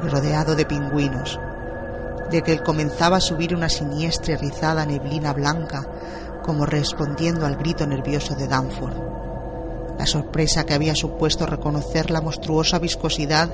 [0.03, 1.39] y rodeado de pingüinos,
[2.31, 5.87] de que comenzaba a subir una siniestra y rizada neblina blanca,
[6.43, 9.16] como respondiendo al grito nervioso de Danford.
[9.99, 13.51] La sorpresa que había supuesto reconocer la monstruosa viscosidad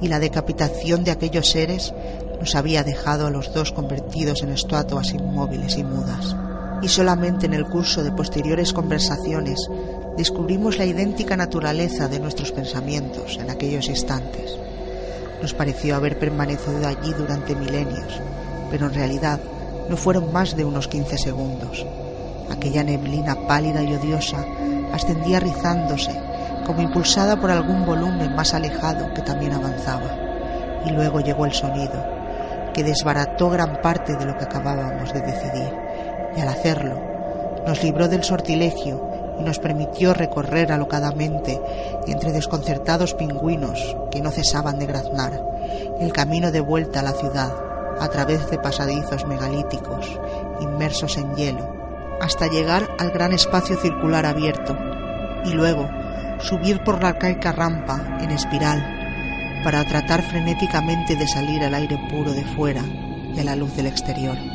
[0.00, 1.92] y la decapitación de aquellos seres
[2.40, 6.34] nos había dejado a los dos convertidos en estatuas inmóviles y mudas.
[6.82, 9.68] Y solamente en el curso de posteriores conversaciones
[10.16, 14.58] descubrimos la idéntica naturaleza de nuestros pensamientos en aquellos instantes.
[15.40, 18.20] Nos pareció haber permanecido allí durante milenios,
[18.70, 19.40] pero en realidad
[19.88, 21.86] no fueron más de unos quince segundos.
[22.50, 24.44] Aquella neblina pálida y odiosa
[24.92, 26.12] ascendía rizándose,
[26.66, 30.16] como impulsada por algún volumen más alejado que también avanzaba.
[30.84, 32.04] Y luego llegó el sonido,
[32.72, 35.72] que desbarató gran parte de lo que acabábamos de decidir,
[36.36, 37.00] y al hacerlo,
[37.66, 41.60] nos libró del sortilegio y nos permitió recorrer alocadamente
[42.06, 45.32] entre desconcertados pingüinos que no cesaban de graznar
[46.00, 47.52] el camino de vuelta a la ciudad
[48.00, 50.18] a través de pasadizos megalíticos
[50.60, 51.81] inmersos en hielo
[52.22, 54.78] hasta llegar al gran espacio circular abierto
[55.44, 55.90] y luego
[56.38, 62.32] subir por la arcaica rampa en espiral para tratar frenéticamente de salir al aire puro
[62.32, 62.82] de fuera
[63.34, 64.51] y a la luz del exterior.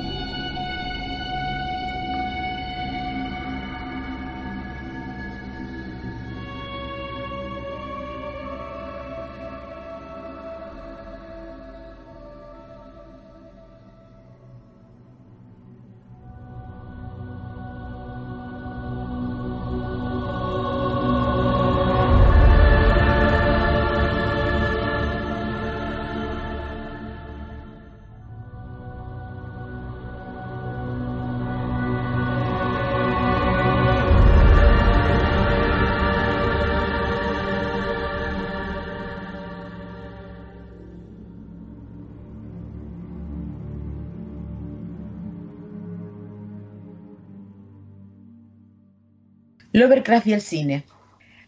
[49.78, 50.86] Lovecraft y el cine.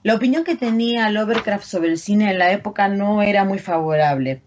[0.03, 4.43] La opinión que tenía Lovecraft sobre el cine en la época no era muy favorable,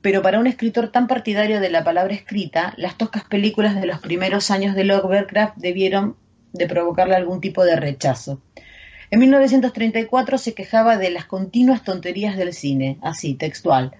[0.00, 4.00] pero para un escritor tan partidario de la palabra escrita, las toscas películas de los
[4.00, 6.16] primeros años de Lovecraft debieron
[6.52, 8.42] de provocarle algún tipo de rechazo.
[9.12, 13.92] En 1934 se quejaba de las continuas tonterías del cine, así, textual,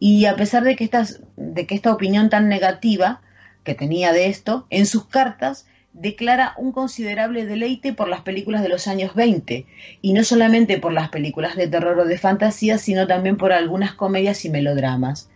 [0.00, 0.88] y a pesar de que,
[1.36, 3.20] de que esta opinión tan negativa
[3.62, 8.68] que tenía de esto, en sus cartas declara un considerable deleite por las películas de
[8.68, 9.64] los años 20,
[10.02, 13.94] y no solamente por las películas de terror o de fantasía, sino también por algunas
[13.94, 15.30] comedias y melodramas.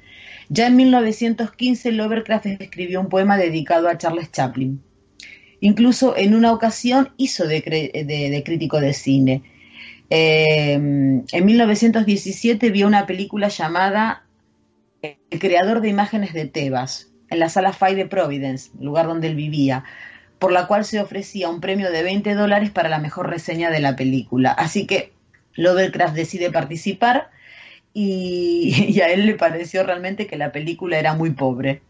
[0.50, 4.82] Ya en 1915 Lovecraft escribió un poema dedicado a Charles Chaplin.
[5.60, 9.42] Incluso en una ocasión hizo de, crítico de cine.
[10.10, 14.24] Eh, en 1917 vio una película llamada
[15.02, 19.36] El creador de imágenes de Tebas, en la sala Fay de Providence, lugar donde él
[19.36, 19.84] vivía
[20.38, 23.80] por la cual se ofrecía un premio de 20 dólares para la mejor reseña de
[23.80, 24.52] la película.
[24.52, 25.12] Así que
[25.54, 27.30] Lovecraft decide participar
[27.92, 31.82] y, a él le pareció realmente que la película era muy pobre.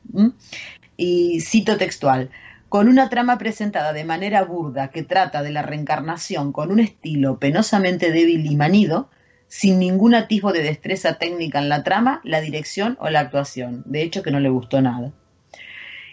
[0.97, 2.31] Y cito textual,
[2.69, 7.39] con una trama presentada de manera burda que trata de la reencarnación con un estilo
[7.39, 9.11] penosamente débil y manido,
[9.49, 13.83] sin ningún atisbo de destreza técnica en la trama, la dirección o la actuación.
[13.87, 15.13] De hecho, que no le gustó nada.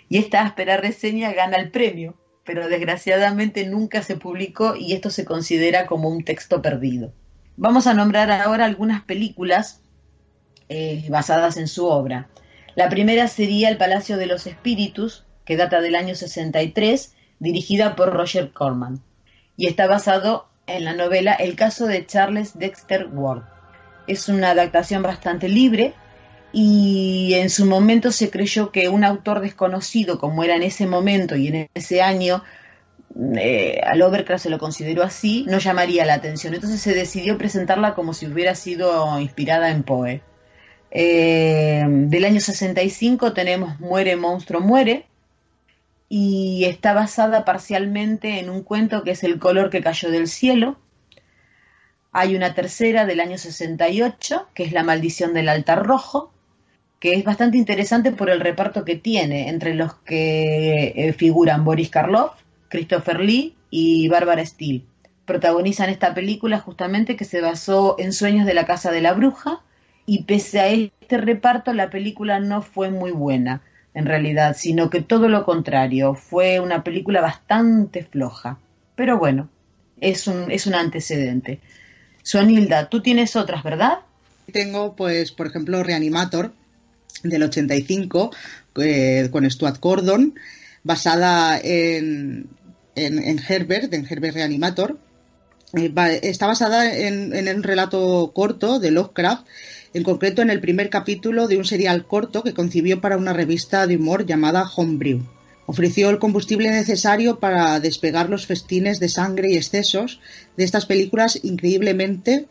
[0.07, 2.15] Y esta áspera reseña gana el premio,
[2.45, 7.11] pero desgraciadamente nunca se publicó y esto se considera como un texto perdido.
[7.57, 9.81] Vamos a nombrar ahora algunas películas
[10.69, 12.29] eh, basadas en su obra.
[12.75, 18.13] La primera sería El Palacio de los Espíritus, que data del año 63, dirigida por
[18.13, 19.01] Roger Corman,
[19.57, 23.43] y está basado en la novela El caso de Charles Dexter Ward.
[24.07, 25.93] Es una adaptación bastante libre,
[26.57, 31.35] y en su momento se creyó que un autor desconocido, como era en ese momento
[31.35, 32.43] y en ese año,
[33.37, 36.53] eh, al Overcraft se lo consideró así, no llamaría la atención.
[36.53, 40.21] Entonces se decidió presentarla como si hubiera sido inspirada en Poe.
[40.91, 45.07] Eh, del año 65 tenemos Muere, monstruo, muere,
[46.07, 50.77] y está basada parcialmente en un cuento que es El color que cayó del cielo.
[52.13, 56.31] Hay una tercera del año 68, que es La maldición del altar rojo,
[57.05, 61.91] que es bastante interesante por el reparto que tiene, entre los que eh, figuran Boris
[61.91, 62.31] Karloff,
[62.67, 64.81] Christopher Lee y Barbara Steele.
[65.25, 69.61] Protagonizan esta película justamente que se basó en Sueños de la Casa de la Bruja
[70.07, 73.61] y pese a este reparto la película no fue muy buena
[73.93, 78.57] en realidad, sino que todo lo contrario, fue una película bastante floja.
[78.95, 79.47] Pero bueno,
[80.01, 81.59] es un, es un antecedente.
[82.23, 83.99] Suanilda, tú tienes otras, ¿verdad?
[84.51, 86.51] Tengo, pues, por ejemplo, Reanimator,
[87.23, 88.31] del 85
[88.77, 90.35] eh, con Stuart Gordon,
[90.83, 92.47] basada en,
[92.95, 94.97] en, Herbert, en Herbert Reanimator.
[95.73, 95.93] Eh,
[96.23, 99.45] está basada en, en un relato corto de Lovecraft,
[99.93, 103.87] en concreto en el primer capítulo de un serial corto que concibió para una revista
[103.87, 105.21] de humor llamada Homebrew.
[105.67, 110.19] Ofreció el combustible necesario para despegar los festines de sangre y excesos
[110.57, 112.45] de estas películas increíblemente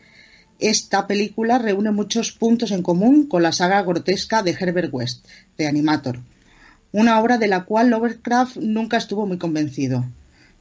[0.59, 5.27] esta película reúne muchos puntos en común con la saga grotesca de Herbert West,
[5.59, 6.21] de Animator,
[6.93, 10.05] una obra de la cual Lovecraft nunca estuvo muy convencido.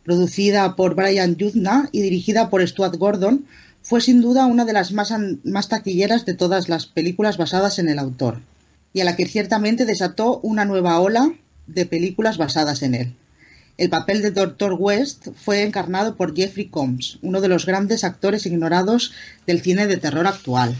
[0.04, 3.46] Producida por Brian Yuzna y dirigida por Stuart Gordon,
[3.82, 5.14] fue sin duda una de las más,
[5.44, 8.42] más taquilleras de todas las películas basadas en el autor,
[8.94, 11.34] y a la que ciertamente desató una nueva ola
[11.68, 13.16] de películas basadas en él.
[13.76, 14.76] El papel de Dr.
[14.78, 19.14] West fue encarnado por Jeffrey Combs, uno de los grandes actores ignorados
[19.48, 20.76] del cine de terror actual.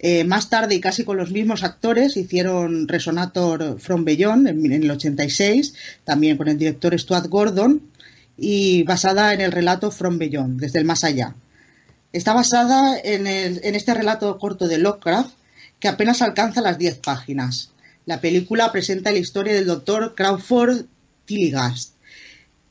[0.00, 4.90] Eh, más tarde, y casi con los mismos actores, hicieron Resonator From Beyond en, el
[4.90, 5.72] 86,
[6.04, 7.80] también con el director Stuart Gordon,
[8.36, 11.34] y basada en el relato From Beyond, desde el más allá.
[12.12, 15.32] Está basada en, en este relato corto de Lovecraft
[15.80, 17.70] que apenas alcanza las 10 páginas.
[18.04, 20.84] La película presenta la historia del doctor Crawford
[21.24, 21.93] Tilligast,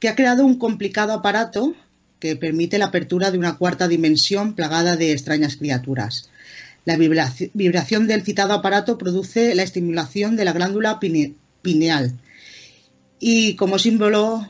[0.03, 1.75] que ha creado un complicado aparato
[2.19, 6.29] que permite la apertura de una cuarta dimensión plagada de extrañas criaturas.
[6.83, 12.19] La vibración del citado aparato produce la estimulación de la glándula pineal
[13.17, 14.49] y como símbolo,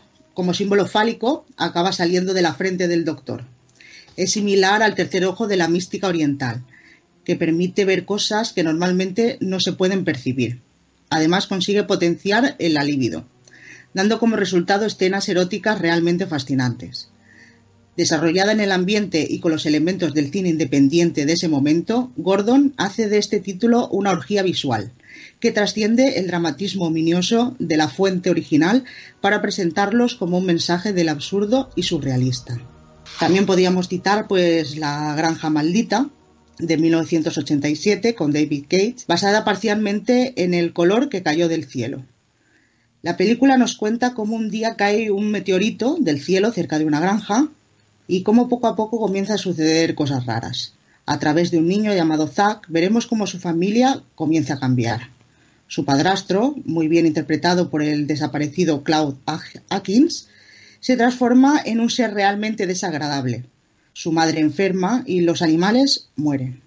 [0.88, 3.46] fálico acaba saliendo de la frente del doctor.
[4.18, 6.66] Es similar al tercer ojo de la mística oriental,
[7.24, 10.62] que permite ver cosas que normalmente no se pueden percibir.
[11.12, 13.28] Además consigue potenciar el libido,
[13.94, 17.10] dando como resultado escenas eróticas realmente fascinantes.
[17.96, 22.74] Desarrollada en el ambiente y con los elementos del cine independiente de ese momento, Gordon
[22.78, 24.92] hace de este título una orgía visual,
[25.40, 28.84] que trasciende el dramatismo ominioso de la fuente original
[29.22, 32.60] para presentarlos como un mensaje del absurdo y surrealista.
[33.20, 36.10] También podíamos citar pues La Granja Maldita,
[36.58, 42.04] de 1987 con David Cates, basada parcialmente en El color que cayó del cielo.
[43.04, 47.02] La película nos cuenta cómo un día cae un meteorito del cielo cerca de una
[47.02, 47.50] granja
[48.08, 50.72] y cómo poco a poco comienza a suceder cosas raras.
[51.06, 55.10] A través de un niño llamado Zack veremos cómo su familia comienza a cambiar.
[55.68, 59.16] Su padrastro, muy bien interpretado por el desaparecido Cloud
[59.68, 60.30] Atkins,
[60.80, 63.44] se transforma en un ser realmente desagradable.
[63.92, 66.62] Su madre enferma y los animales mueren.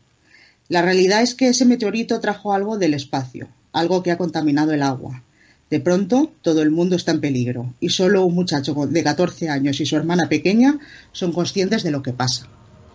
[0.68, 4.82] La realidad es que ese meteorito trajo algo del espacio, algo que ha contaminado el
[4.82, 5.22] agua,
[5.68, 9.80] de pronto, todo el mundo está en peligro y solo un muchacho de 14 años
[9.80, 10.78] y su hermana pequeña
[11.12, 12.46] son conscientes de lo que pasa.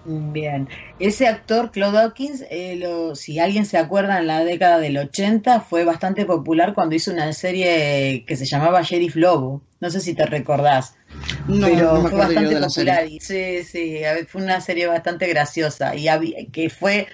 [0.03, 0.67] Bien,
[0.97, 2.82] ese actor, Claude Hawkins, eh,
[3.13, 7.32] si alguien se acuerda, en la década del 80 fue bastante popular cuando hizo una
[7.34, 9.61] serie que se llamaba Sheriff Lobo.
[9.80, 10.95] No sé si te recordás.
[11.47, 13.07] No, pero fue bastante popular.
[13.19, 16.07] sí, sí, fue una serie bastante graciosa y
[16.51, 17.07] que fue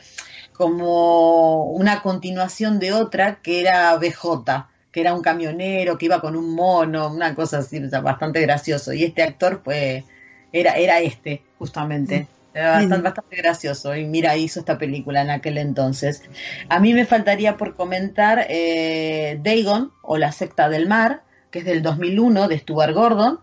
[0.53, 4.67] como una continuación de otra que era BJ
[4.97, 8.93] que era un camionero, que iba con un mono, una cosa así, bastante gracioso.
[8.93, 10.03] Y este actor, pues,
[10.51, 12.21] era, era este, justamente.
[12.21, 12.57] Mm.
[12.57, 13.95] Era bastante, bastante gracioso.
[13.95, 16.23] Y mira, hizo esta película en aquel entonces.
[16.67, 21.21] A mí me faltaría por comentar eh, Dagon o La secta del mar,
[21.51, 23.39] que es del 2001, de Stuart Gordon.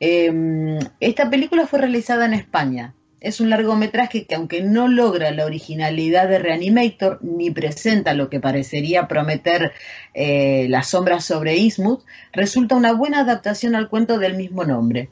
[0.00, 5.44] Em, esta película fue realizada en España es un largometraje que aunque no logra la
[5.44, 9.72] originalidad de Reanimator ni presenta lo que parecería prometer
[10.14, 15.10] eh, las sombras sobre Ismuth, resulta una buena adaptación al cuento del mismo nombre.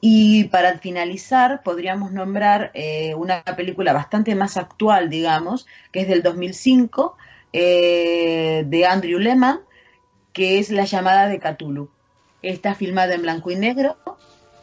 [0.00, 6.22] Y para finalizar, podríamos nombrar eh, una película bastante más actual, digamos, que es del
[6.22, 7.16] 2005,
[7.52, 9.60] eh, de Andrew Lehman,
[10.34, 11.88] que es La llamada de Cthulhu.
[12.42, 13.96] Está filmada en blanco y negro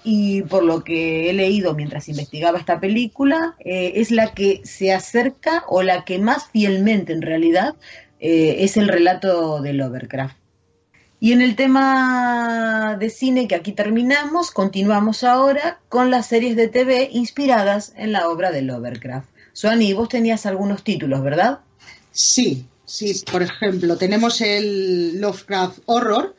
[0.04, 4.94] y por lo que he leído mientras investigaba esta película, eh, es la que se
[4.94, 7.76] acerca o la que más fielmente en realidad
[8.20, 10.38] eh, es el relato de Lovecraft.
[11.20, 16.68] Y en el tema de cine que aquí terminamos, continuamos ahora con las series de
[16.68, 19.30] TV inspiradas en la obra de Lovecraft.
[19.54, 21.60] Suani, vos tenías algunos títulos, ¿verdad?
[22.12, 26.36] Sí, sí, por ejemplo, tenemos el Lovecraft Horror,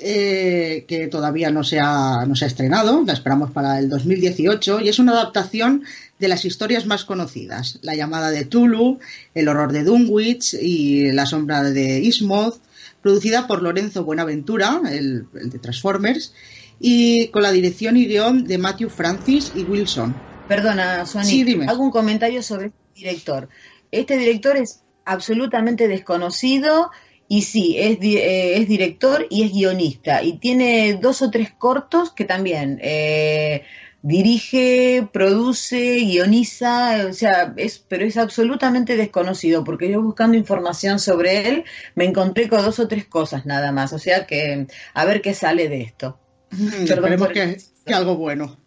[0.00, 4.80] eh, que todavía no se, ha, no se ha estrenado, la esperamos para el 2018,
[4.80, 5.84] y es una adaptación
[6.18, 8.98] de las historias más conocidas, La llamada de Tulu,
[9.34, 12.60] El horror de Dunwich y La sombra de Ismoth,
[13.02, 16.32] producida por Lorenzo Buenaventura, el, de Transformers,
[16.80, 20.14] y con la dirección y guion de Matthew Francis y Wilson.
[20.46, 23.48] Perdona, Sony, hago un comentario sobre este director.
[23.90, 26.90] Este director es absolutamente desconocido
[27.28, 30.22] y sí, es, eh, es director y es guionista.
[30.22, 33.64] Y tiene dos o tres cortos que también eh,
[34.00, 41.48] dirige, produce, guioniza, o sea, es, pero es absolutamente desconocido, porque yo buscando información sobre
[41.48, 41.64] él
[41.94, 43.92] me encontré con dos o tres cosas nada más.
[43.92, 46.18] O sea que a ver qué sale de esto.
[46.50, 48.58] Mm, esperemos que, que algo bueno.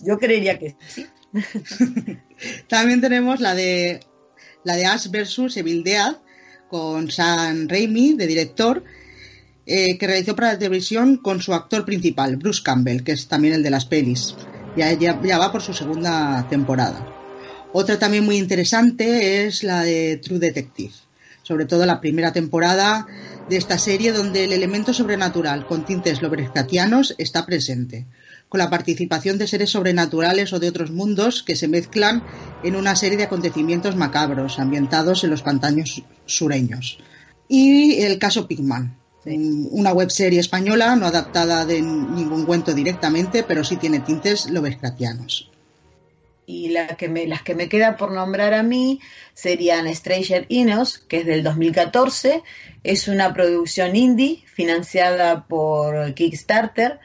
[0.00, 1.06] Yo creería que sí.
[2.68, 4.00] También tenemos la de
[4.64, 6.16] la de Ash versus Evil Dead,
[6.72, 8.82] con Sam Raimi de director,
[9.66, 13.52] eh, que realizó para la televisión con su actor principal, Bruce Campbell, que es también
[13.52, 14.34] el de las pelis.
[14.74, 17.06] Ya, ya, va por su segunda temporada.
[17.74, 20.94] Otra también muy interesante es la de True Detective,
[21.42, 23.06] sobre todo la primera temporada
[23.50, 28.06] de esta serie donde el elemento sobrenatural con tintes Lovecraftianos está presente
[28.52, 32.22] con la participación de seres sobrenaturales o de otros mundos que se mezclan
[32.62, 36.98] en una serie de acontecimientos macabros ambientados en los pantanos sureños.
[37.48, 38.94] Y el caso Pigman,
[39.24, 45.50] una webserie española no adaptada de ningún cuento directamente, pero sí tiene tintes lovecraftianos.
[46.44, 49.00] y la que me, las que me queda por nombrar a mí
[49.32, 52.42] serían Stranger Inos, que es del 2014,
[52.84, 57.00] es una producción indie financiada por Kickstarter.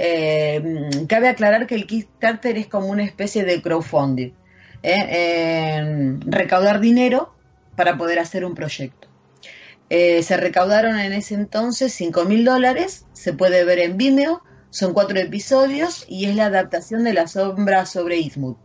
[0.00, 4.32] Eh, cabe aclarar que el Kickstarter es como una especie de crowdfunding,
[4.84, 6.16] ¿eh?
[6.20, 7.34] recaudar dinero
[7.74, 9.08] para poder hacer un proyecto.
[9.90, 14.92] Eh, se recaudaron en ese entonces 5 mil dólares, se puede ver en Vimeo, son
[14.92, 18.56] cuatro episodios y es la adaptación de La sombra sobre Ismut.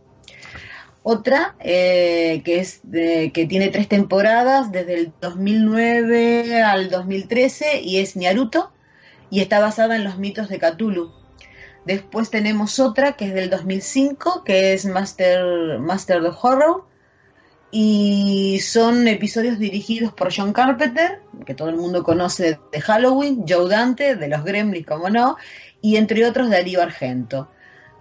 [1.02, 8.14] Otra eh, que, es que tiene tres temporadas desde el 2009 al 2013 y es
[8.14, 8.70] Naruto
[9.30, 11.23] y está basada en los mitos de Cthulhu.
[11.84, 16.84] Después tenemos otra que es del 2005 que es Master, Master of Horror
[17.70, 23.68] y son episodios dirigidos por John Carpenter, que todo el mundo conoce de Halloween, Joe
[23.68, 25.36] Dante, de los Gremlins, como no,
[25.80, 27.48] y entre otros Darío Argento.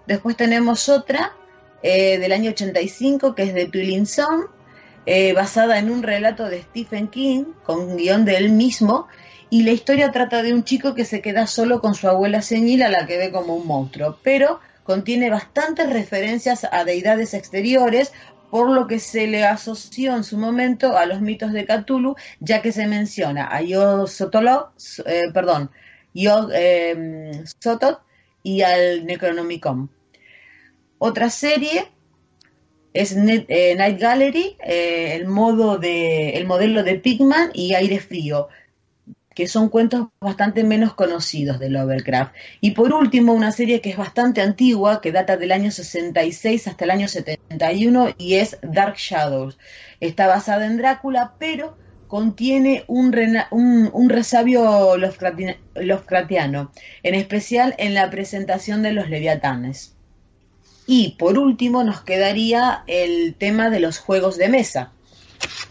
[0.05, 1.33] Después tenemos otra
[1.81, 4.45] eh, del año 85 que es de Twilling Song,
[5.07, 9.07] eh, basada en un relato de Stephen King con guion de él mismo,
[9.53, 12.81] y la historia trata de un chico que se queda solo con su abuela senil
[12.81, 18.11] a la que ve como un monstruo, pero contiene bastantes referencias a deidades exteriores
[18.49, 22.63] por lo que se le asoció en su momento a los mitos de Cthulhu, ya
[22.63, 24.09] que se menciona a Yog
[25.05, 25.69] eh, perdón,
[26.15, 27.99] eh, Sotot
[28.41, 29.91] y al Necronomicon.
[30.97, 31.91] Otra serie
[32.91, 38.49] es eh, Night Gallery, el, modo de, el modelo de Pigman y Aire Frío,
[39.35, 42.33] que son cuentos bastante menos conocidos de Lovecraft.
[42.61, 46.85] Y por último, una serie que es bastante antigua, que data del año 66 hasta
[46.85, 49.57] el año 71 y es Dark Shadows.
[49.99, 51.77] Está basada en Drácula, pero
[52.07, 53.11] contiene un,
[54.09, 56.71] resabio Lovecraftiano,
[57.01, 59.95] en especial en la presentación de los leviatanes.
[60.85, 64.91] Y por último nos quedaría el tema de los juegos de mesa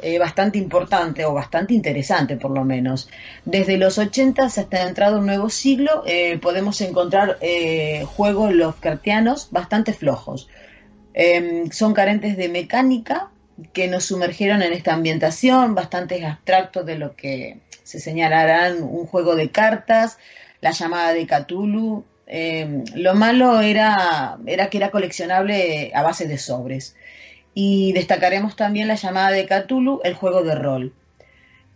[0.00, 3.08] eh, bastante importante o bastante interesante por lo menos.
[3.44, 9.92] Desde los 80 hasta entrado un nuevo siglo eh, podemos encontrar eh, juegos Lovecraftianos bastante
[9.92, 10.48] flojos.
[11.14, 13.30] Em, son carentes de mecánica
[13.72, 19.36] que nos sumergieron en esta ambientación, bastante abstractos de lo que se señalarán un juego
[19.36, 20.18] de cartas,
[20.60, 22.04] la llamada de Cthulhu.
[22.26, 26.96] Em, lo malo era, era que era coleccionable a base de sobres
[27.54, 30.92] y destacaremos también la llamada de Cthulhu, el juego de rol.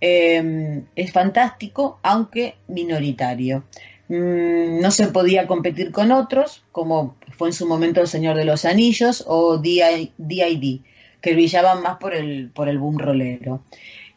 [0.01, 3.65] Em, es fantástico, aunque minoritario.
[4.09, 8.45] Mm, no se podía competir con otros, como fue en su momento El Señor de
[8.45, 10.81] los Anillos o D.I.D.,
[11.21, 13.63] que brillaban más por el, por el boom rolero.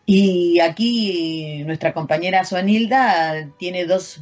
[0.05, 4.21] Y aquí nuestra compañera Suanilda tiene dos,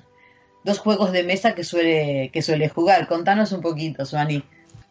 [0.64, 3.08] dos juegos de mesa que suele, que suele jugar.
[3.08, 4.44] Contanos un poquito, Suani.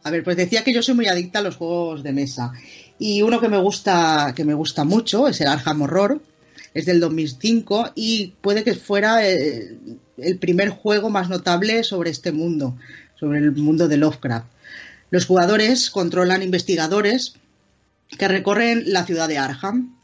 [0.02, 2.52] A ver, pues decía que yo soy muy adicta a los juegos de mesa.
[2.98, 6.20] Y uno que me gusta, que me gusta mucho es el Arkham Horror.
[6.74, 9.76] Es del 2005 y puede que fuera eh,
[10.18, 12.76] el, primer juego más notable sobre este mundo,
[13.18, 14.46] sobre el mundo de Lovecraft.
[15.10, 17.34] Los jugadores controlan investigadores
[18.18, 19.96] que recorren la ciudad de Arkham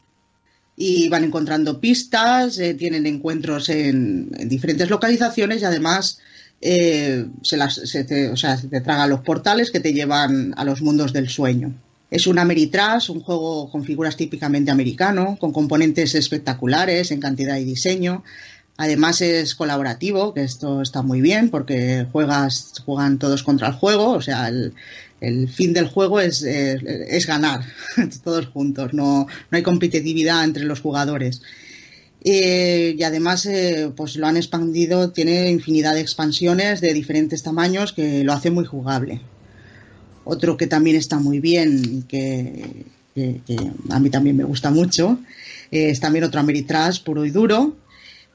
[0.75, 6.19] y van encontrando pistas, eh, tienen encuentros en, diferentes localizaciones y además
[6.65, 10.63] eh, se, las, te, o sea, se te tragan los portales que te llevan a
[10.63, 11.73] los mundos del sueño.
[12.09, 17.65] Es un Ameritrash, un juego con figuras típicamente americano, con componentes espectaculares en cantidad y
[17.65, 18.23] diseño.
[18.77, 24.11] Además es colaborativo, que esto está muy bien porque juegas, juegan todos contra el juego,
[24.11, 24.73] o sea, el,
[25.49, 27.61] fin del juego es, es ganar
[28.23, 31.41] todos juntos, no, no hay competitividad entre los jugadores.
[32.25, 37.91] Eh, y además eh, pues lo han expandido, tiene infinidad de expansiones de diferentes tamaños
[37.91, 39.21] que lo hace muy jugable.
[40.23, 42.85] Otro que también está muy bien, que,
[43.89, 45.19] a mí también me gusta mucho,
[45.69, 47.75] es también otro Ameritrash puro y duro,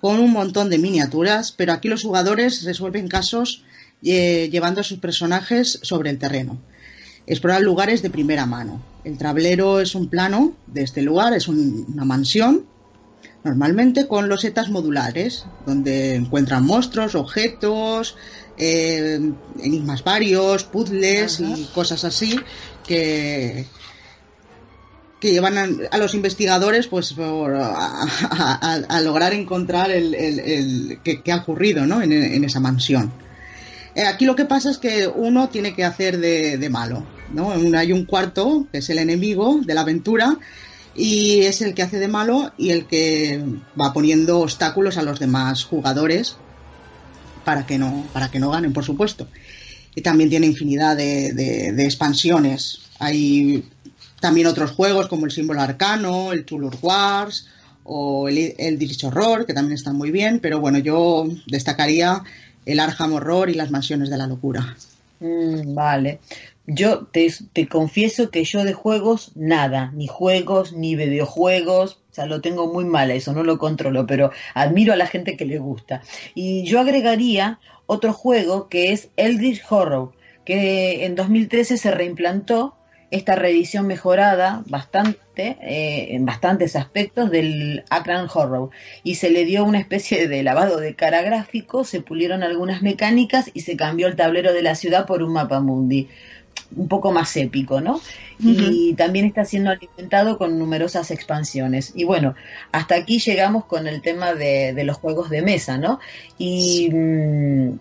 [0.00, 3.64] con un montón de miniaturas, pero aquí los jugadores resuelven casos
[4.02, 6.58] eh, llevando a sus personajes sobre el terreno.
[7.26, 8.82] Explorar lugares de primera mano.
[9.04, 12.64] El tablero es un plano de este lugar, es una mansión
[13.48, 18.16] normalmente con losetas modulares, donde encuentran monstruos, objetos,
[18.58, 19.18] eh,
[19.62, 22.38] enigmas varios, puzzles y cosas así
[22.86, 23.64] que,
[25.20, 25.56] que llevan
[25.90, 32.02] a, los investigadores pues a, lograr encontrar el, el, qué, ha ocurrido ¿no?
[32.02, 33.12] en, esa mansión.
[33.94, 37.04] Eh, aquí lo que pasa es que uno tiene que hacer de, de malo.
[37.32, 37.52] ¿no?
[37.76, 40.38] Hay un cuarto, que es el enemigo de la aventura,
[40.94, 43.42] y es el que hace de malo y el que
[43.80, 46.36] va poniendo obstáculos a los demás jugadores
[47.44, 49.28] para que no, para que no ganen, por supuesto.
[49.94, 53.64] Y también tiene infinidad de, expansiones Hay
[54.20, 57.46] también otros juegos como el símbolo arcano, el Tulur Wars
[57.84, 62.22] o el, el Horror, que también están muy bien, pero bueno, yo destacaría
[62.66, 64.76] el Arkham Horror y las Mansiones de la Locura.
[65.20, 66.20] Mm, vale.
[66.70, 72.26] Yo te, te, confieso que yo de juegos, nada, ni juegos, ni videojuegos, o sea,
[72.26, 75.58] lo tengo muy mal eso, no lo controlo, pero admiro a la gente que le
[75.58, 76.02] gusta.
[76.34, 80.12] Y yo agregaría otro juego que es Eldritch Horror,
[80.44, 82.74] que en 2013 se reimplantó
[83.10, 88.68] esta reedición mejorada bastante, eh, en bastantes aspectos del Akran Horror.
[89.02, 93.50] Y se le dio una especie de lavado de cara gráfico, se pulieron algunas mecánicas
[93.54, 96.08] y se cambió el tablero de la ciudad por un mapa mundi
[96.76, 98.00] un poco más épico, ¿no?
[98.40, 101.92] Y también está siendo alimentado con numerosas expansiones.
[101.94, 102.34] Y bueno,
[102.72, 105.98] hasta aquí llegamos con el tema de, los juegos de mesa, ¿no?
[106.38, 107.78] Y, mm,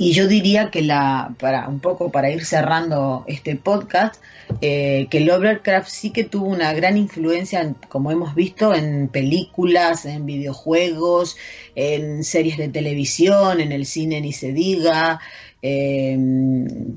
[0.00, 4.22] y yo diría que la, para un poco para ir cerrando este podcast,
[4.60, 10.24] eh, que Lovecraft sí que tuvo una gran influencia, como hemos visto, en películas, en
[10.24, 11.36] videojuegos,
[11.74, 15.20] en series de televisión, en el cine ni se diga,
[15.62, 16.16] eh,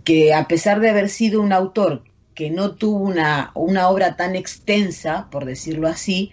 [0.03, 2.03] que a pesar de haber sido un autor
[2.35, 6.31] que no tuvo una, una obra tan extensa, por decirlo así,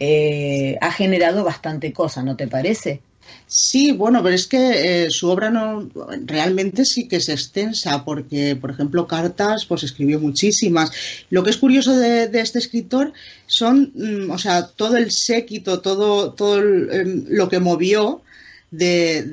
[0.00, 3.00] eh, ha generado bastante cosa, ¿no te parece?
[3.46, 5.88] Sí, bueno, pero es que eh, su obra no
[6.24, 10.90] realmente sí que es extensa, porque, por ejemplo, cartas, pues escribió muchísimas.
[11.30, 13.12] Lo que es curioso de, este escritor
[13.46, 18.22] son, mm, o sea, todo el séquito, todo, todo em, lo que movió
[18.70, 19.28] de,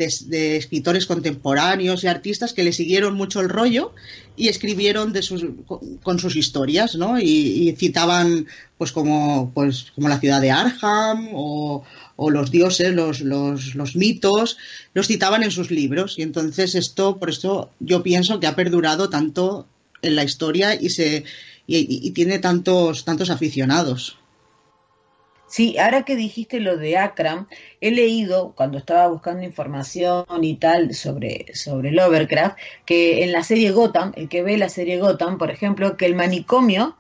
[0.58, 3.94] escritores contemporáneos y artistas que le siguieron mucho el rollo
[4.36, 5.46] y escribieron de sus,
[6.02, 7.20] con, sus historias, ¿no?
[7.20, 11.84] Y, citaban, pues como, pues como la ciudad de Arham o
[12.30, 14.58] los dioses, los, los, mitos,
[14.94, 16.18] los citaban en sus libros.
[16.18, 19.68] Y entonces esto, por eso yo pienso que ha perdurado tanto
[20.02, 21.24] en la historia y, se,
[21.68, 24.18] y, tiene tantos, tantos aficionados.
[25.54, 27.48] Sí, ahora que dijiste lo de Akram,
[27.80, 33.70] he leído cuando estaba buscando información y tal sobre, sobre Lovecraft, que en la serie
[33.70, 36.98] Gotham, el que ve la serie Gotham, por ejemplo, que el manicomio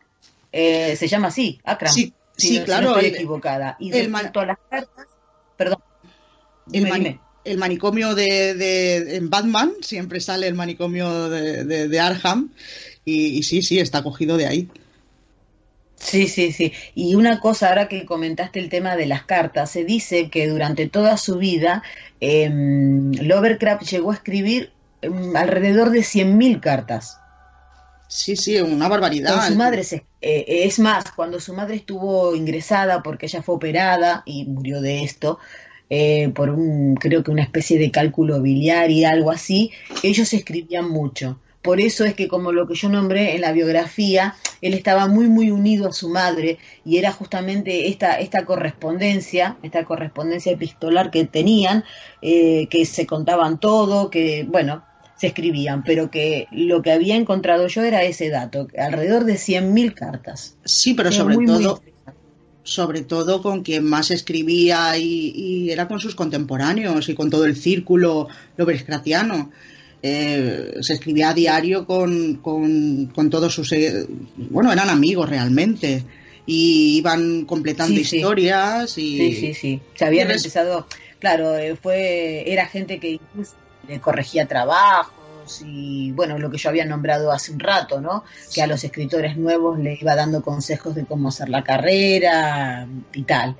[0.51, 1.91] eh, se llama así, Akram.
[1.91, 2.89] Sí, Sí, claro.
[2.89, 3.75] estoy equivocada.
[3.79, 5.07] Y el respecto a las cartas,
[5.57, 5.79] perdón.
[6.71, 12.51] el, manicomio de, en Batman siempre sale el manicomio de, de, Arkham
[13.03, 14.69] y, sí, sí, está cogido de ahí.
[16.03, 16.73] Sí, sí, sí.
[16.95, 20.87] Y una cosa, ahora que comentaste el tema de las cartas, se dice que durante
[20.87, 21.81] toda su vida
[22.19, 27.17] eh, Lovecraft llegó a escribir em, alrededor de 100.000 cartas.
[28.07, 29.47] Sí, sí, una barbaridad.
[29.47, 29.81] su madre
[30.21, 35.03] eh, es más, cuando su madre estuvo ingresada porque ella fue operada y murió de
[35.03, 35.39] esto,
[35.89, 39.71] eh, por un, creo que una especie de cálculo biliar y algo así,
[40.03, 41.39] ellos escribían mucho.
[41.63, 45.27] Por eso es que como lo que yo nombré en la biografía, él estaba muy
[45.27, 51.23] muy unido a su madre y era justamente esta, esta correspondencia, esta correspondencia epistolar que
[51.23, 51.85] tenían,
[52.21, 54.83] eh, que se contaban todo, que bueno,
[55.15, 59.93] se escribían, pero que lo que había encontrado yo era ese dato, alrededor de 100.000
[59.93, 60.57] cartas.
[60.65, 61.81] Sí, pero sobre todo
[62.63, 67.55] sobre todo con quien más escribía y, era con sus contemporáneos y con todo el
[67.55, 69.51] círculo loberscratiano.
[70.05, 73.71] Eh, se escribía a diario con, con, todos sus...
[73.71, 76.03] Eh, bueno, eran amigos realmente
[76.45, 79.17] y iban completando historias y...
[79.17, 79.81] Sí, sí, sí.
[79.95, 80.87] Se habían empezado...
[81.19, 83.53] Claro, eh, fue era gente que incluso
[83.87, 88.25] le corregía trabajos y bueno, lo que yo había nombrado hace un rato, ¿no?
[88.53, 93.23] Que a los escritores nuevos le iba dando consejos de cómo hacer la carrera y
[93.23, 93.55] tal.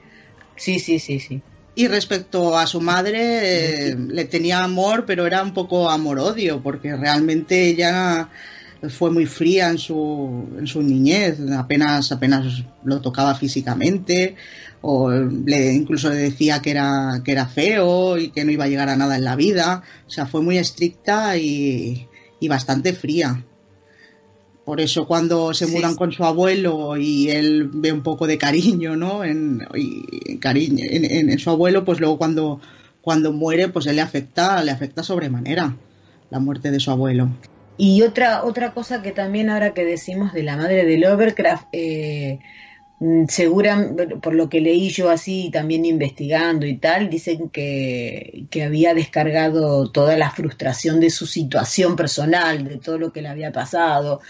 [0.58, 1.42] Sí, sí, sí, sí.
[1.76, 6.96] Y respecto a su madre, eh, le tenía amor, pero era un poco amor-odio, porque
[6.96, 8.30] realmente ella
[8.90, 14.36] fue muy fría en su, en su niñez, apenas, apenas lo tocaba físicamente,
[14.82, 18.68] o le incluso le decía que era, que era feo y que no iba a
[18.68, 19.84] llegar a nada en la vida.
[20.06, 22.08] O sea, fue muy estricta y,
[22.50, 23.42] bastante fría.
[24.66, 28.96] Por eso cuando se mudan con su abuelo y él ve un poco de cariño,
[28.96, 29.26] ¿no?
[29.26, 29.60] En,
[30.40, 32.62] cariño, en, en, su abuelo, pues luego cuando,
[33.02, 35.76] cuando muere, pues él le afecta, le afecta sobremanera
[36.30, 37.30] la muerte de su abuelo.
[37.78, 42.40] Y otra, otra cosa que también ahora que decimos de la madre de Lovecraft, eh,
[43.28, 43.92] segura,
[44.22, 49.92] por lo que leí yo así, también investigando y tal, dicen que, que, había descargado
[49.92, 54.22] toda la frustración de su situación personal, de todo lo que le había pasado.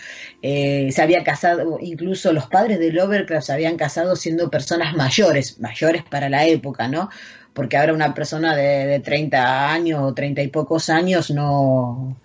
[0.42, 5.60] Eh, se había casado, incluso los padres de Lovecraft se habían casado siendo personas mayores,
[5.60, 7.10] mayores para la época, ¿no?
[7.54, 12.18] Porque ahora una persona de, de 30 años o 30 y pocos años no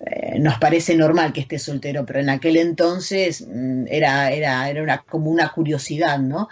[0.00, 4.82] eh, nos parece normal que esté soltero, pero en aquel entonces mm, era, era, era
[4.82, 6.48] una, como una curiosidad, ¿no?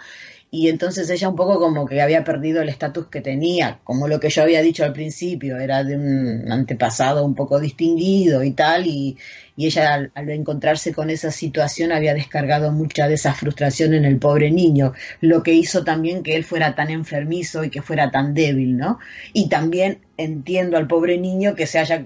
[0.49, 4.19] y entonces ella un poco como que había perdido el estatus que tenía, como lo
[4.19, 8.87] que yo había dicho al principio, era de un antepasado un poco distinguido y tal,
[8.87, 9.17] y,
[9.57, 14.19] y ella al, encontrarse con esa situación había descargado mucha de esa frustración en el
[14.19, 18.35] pobre niño, lo que hizo también que él fuera tan enfermizo y que fuera tan
[18.35, 18.99] débil, ¿no?
[19.33, 22.05] Y también entiendo al pobre niño que se haya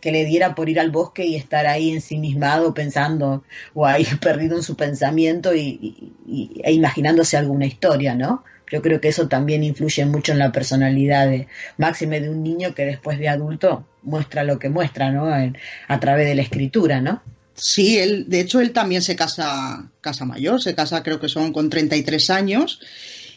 [0.00, 4.56] que le diera por ir al bosque y estar ahí ensimismado pensando o ahí perdido
[4.56, 6.12] en su pensamiento y,
[6.64, 8.42] e imaginándose alguna historia, ¿no?
[8.72, 11.46] Yo creo que eso también influye mucho en la personalidad de
[11.76, 15.28] máxime de un niño que después de adulto muestra lo que muestra, ¿no?
[15.88, 17.22] a través de la escritura, ¿no?
[17.54, 21.52] Sí, él, de hecho, él también se casa, casa mayor, se casa creo que son
[21.52, 22.80] con 33 años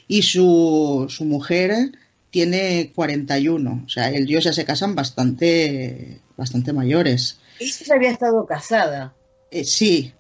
[0.07, 1.91] y su, su mujer
[2.29, 3.83] tiene 41.
[3.85, 7.39] O sea, ellos ya se casan bastante, bastante mayores.
[7.59, 9.13] Ella había estado casada.
[9.51, 10.13] Eh, sí.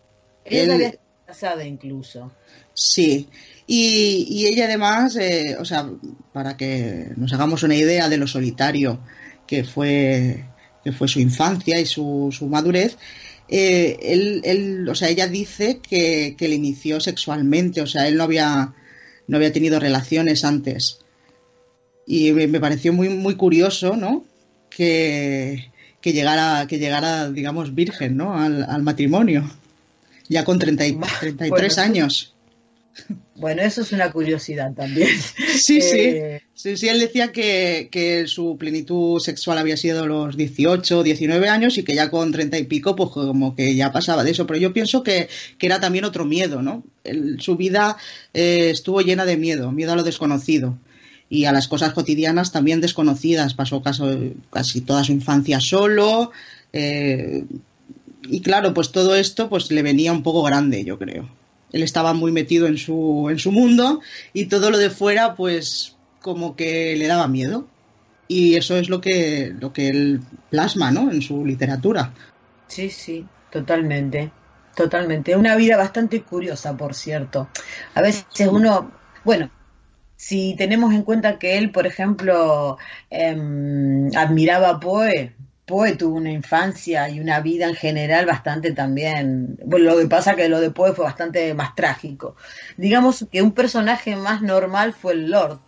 [0.43, 2.33] Ella había estado casada incluso.
[2.73, 3.29] Sí.
[3.67, 5.89] Y, ella además, eh, o sea,
[6.33, 8.99] para que nos hagamos una idea de lo solitario
[9.47, 10.45] que fue,
[10.83, 12.97] que fue su infancia y su, su madurez,
[13.47, 13.97] eh,
[14.43, 18.73] él, o sea, ella dice que, que, le inició sexualmente, o sea, él no había,
[19.27, 20.99] no había tenido relaciones antes.
[22.07, 24.25] Y me, pareció muy, muy curioso, ¿no?
[24.69, 28.37] Que, que, llegara, que llegara, digamos, virgen, ¿no?
[28.37, 29.49] Al, matrimonio,
[30.27, 32.34] ya con 30 y, 33 años.
[33.35, 35.09] Bueno, eso es una curiosidad también.
[35.55, 35.99] Sí, sí.
[35.99, 41.77] Eh, sí, sí, él decía que, su plenitud sexual había sido los 18, 19 años
[41.77, 44.47] y que ya con 30 y pico, pues como que ya pasaba de eso.
[44.47, 45.29] Pero yo pienso que,
[45.59, 46.83] era también otro miedo, ¿no?
[47.39, 47.97] su vida
[48.33, 50.77] eh, estuvo llena de miedo, miedo a lo desconocido
[51.29, 53.53] y a las cosas cotidianas también desconocidas.
[53.53, 56.31] Pasó casi toda su infancia solo.
[56.71, 57.43] Eh,
[58.29, 61.27] y claro, pues todo esto pues le venía un poco grande, yo creo
[61.75, 63.99] él estaba muy metido en su, en su mundo
[64.31, 67.67] y todo lo de fuera pues como que le daba miedo.
[68.29, 71.11] Y eso es lo que, lo que él plasma, ¿no?
[71.11, 72.13] En su literatura.
[72.67, 74.31] Sí, sí, totalmente.
[74.73, 75.35] Totalmente.
[75.35, 77.49] Una vida bastante curiosa, por cierto.
[77.93, 78.91] A veces uno,
[79.25, 79.51] bueno,
[80.15, 82.77] si tenemos en cuenta que él, por ejemplo,
[83.09, 89.57] em, admiraba a Poe, Poe tuvo una infancia y una vida en general bastante también.
[89.65, 92.35] Bueno, lo que pasa que lo de Poe fue bastante más trágico.
[92.77, 95.59] Digamos que un personaje más normal fue el Lord,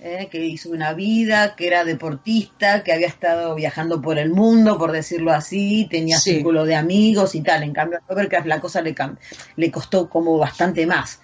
[0.00, 0.28] ¿eh?
[0.30, 4.92] que hizo una vida, que era deportista, que había estado viajando por el mundo, por
[4.92, 7.64] decirlo así, tenía círculo de amigos y tal.
[7.64, 8.94] En cambio, a Lovecraft la cosa le,
[9.56, 11.20] le costó como bastante más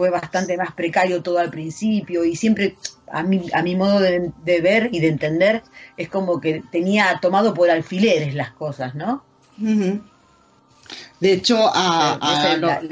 [0.00, 2.74] fue bastante más precario todo al principio y siempre
[3.12, 4.32] a mi, a mi modo de,
[4.62, 5.62] ver y de entender
[5.98, 9.22] es como que tenía tomado por alfileres las cosas, ¿no?
[9.58, 12.18] De hecho, a,
[12.54, 12.88] es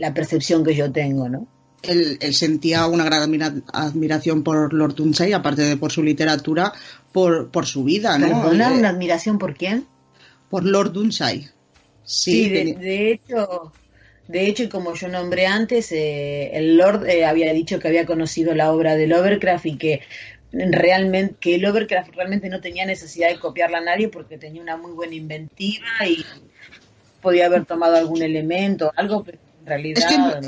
[0.00, 1.46] la, percepción que yo tengo, ¿no?
[1.82, 3.30] Él, sentía una gran
[3.74, 6.72] admiración por Lord Dunsay, aparte de por su literatura,
[7.12, 8.28] por, por su vida, ¿no?
[8.28, 8.72] ¿Perdona?
[8.72, 9.86] ¿Una admiración por quién?
[10.48, 11.50] Por Lord Dunsay.
[12.02, 13.72] Sí, de, hecho,
[14.30, 18.06] de hecho, y como yo nombré antes, eh, el Lord eh, había dicho que había
[18.06, 20.02] conocido la obra de Lovecraft y que
[20.52, 24.92] realmente que Lovecraft realmente no tenía necesidad de copiarla a nadie porque tenía una muy
[24.92, 26.24] buena inventiva y
[27.20, 30.40] podía haber tomado algún elemento, algo, pero en realidad...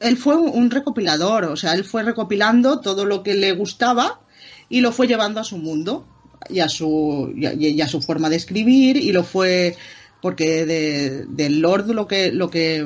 [0.00, 4.20] él fue un recopilador, o sea, él fue recopilando todo lo que le gustaba
[4.68, 6.06] y lo fue llevando a su mundo
[6.50, 9.74] y a su, y a su forma de escribir y lo fue
[10.20, 12.84] porque de, del Lord lo que, lo que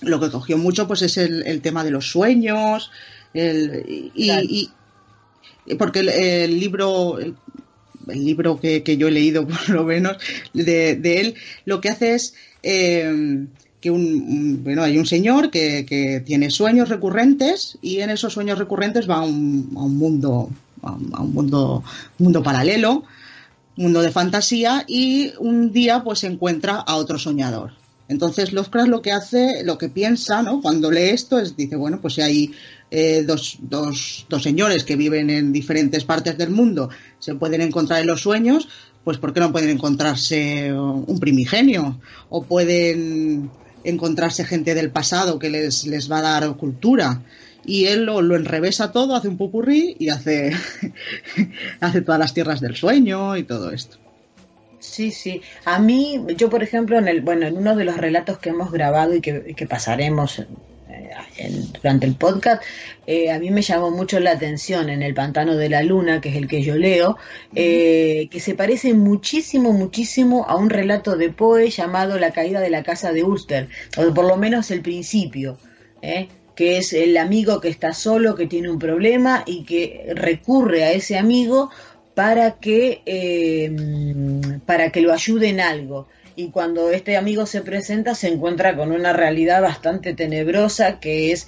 [0.00, 2.90] lo que cogió mucho pues es el, tema de los sueños
[3.34, 4.70] y,
[5.78, 7.34] porque el, libro el,
[8.06, 10.16] libro que, yo he leído por lo menos
[10.52, 13.46] de, él lo que hace es eh,
[13.80, 19.08] que un, bueno hay un señor que, tiene sueños recurrentes y en esos sueños recurrentes
[19.08, 20.50] va a un, a un mundo
[20.82, 21.82] a un mundo
[22.18, 23.04] mundo paralelo
[23.78, 27.72] mundo de fantasía y un día pues encuentra a otro soñador.
[28.08, 30.60] Entonces Lovecraft lo que hace, lo que piensa, ¿no?
[30.60, 32.52] Cuando lee esto es, dice, bueno, pues si hay
[32.90, 38.00] eh, dos, dos, dos señores que viven en diferentes partes del mundo, se pueden encontrar
[38.00, 38.68] en los sueños,
[39.04, 42.00] pues ¿por qué no pueden encontrarse un primigenio?
[42.30, 43.50] O pueden
[43.84, 47.22] encontrarse gente del pasado que les, les va a dar cultura
[47.68, 50.52] y él lo, lo, enrevesa todo, hace un pupurrí y hace,
[51.80, 53.98] hace todas las tierras del sueño y todo esto.
[54.78, 55.42] Sí, sí.
[55.66, 58.72] A mí, yo por ejemplo, en el, bueno, en uno de los relatos que hemos
[58.72, 60.42] grabado y que, pasaremos
[61.82, 62.62] durante el podcast,
[63.06, 66.30] eh, a mí me llamó mucho la atención en El Pantano de la Luna, que
[66.30, 67.18] es el que yo leo,
[67.54, 72.70] eh, que se parece muchísimo, muchísimo a un relato de Poe llamado La caída de
[72.70, 75.58] la casa de Ulster, o por lo menos el principio,
[76.00, 76.28] ¿eh?
[76.58, 80.90] Que es el amigo que está solo, que tiene un problema y que recurre a
[80.90, 81.70] ese amigo
[82.16, 83.70] para que,
[84.66, 88.90] para que lo ayude en algo y cuando este amigo se presenta se encuentra con
[88.90, 91.46] una realidad bastante tenebrosa que es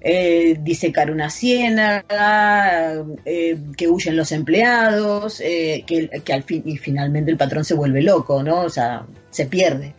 [0.00, 7.32] eh, disecar una ciénaga, eh, que huyen los empleados, eh, que, al fin y finalmente
[7.32, 8.60] el patrón se vuelve loco, ¿no?
[8.60, 9.94] O sea, se pierde.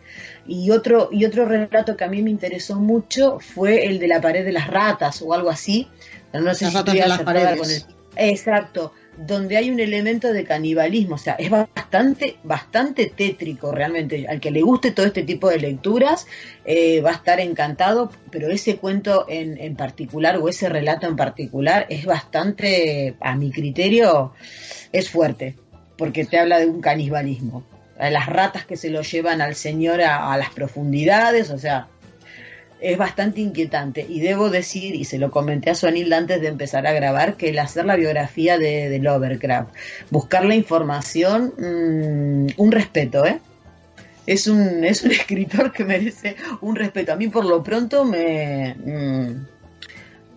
[0.48, 4.20] Y otro, y otro relato que a mí me interesó mucho fue el de la
[4.20, 5.88] pared de las ratas o algo así.
[6.32, 7.82] No sé si estoy acertada con el...
[8.16, 14.26] Exacto donde hay un elemento de canibalismo, o sea, es bastante, bastante tétrico realmente.
[14.28, 16.26] Al que le guste todo este tipo de lecturas
[16.64, 21.16] eh, va a estar encantado, pero ese cuento en, en, particular o ese relato en
[21.16, 24.34] particular es bastante, a mi criterio,
[24.92, 25.56] es fuerte,
[25.96, 27.64] porque te habla de un canibalismo.
[27.98, 31.88] Las ratas que se lo llevan al señor a las profundidades, o sea,
[32.80, 36.86] es bastante inquietante y debo decir, y se lo comenté a Sonilda antes de empezar
[36.86, 39.64] a grabar, que el hacer la biografía de, de
[40.10, 43.40] buscar la información, mm, un respeto, ¿eh?
[44.26, 47.12] Es un, es un escritor que merece un respeto.
[47.12, 49.46] A mí por lo pronto me, mm,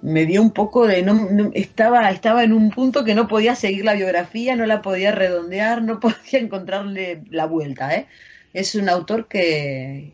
[0.02, 1.02] me dio un poco de...
[1.04, 5.12] No, estaba, estaba en un punto que no podía seguir la biografía, no la podía
[5.12, 8.08] redondear, no podía encontrarle la vuelta, ¿eh?
[8.54, 10.12] Es un autor que,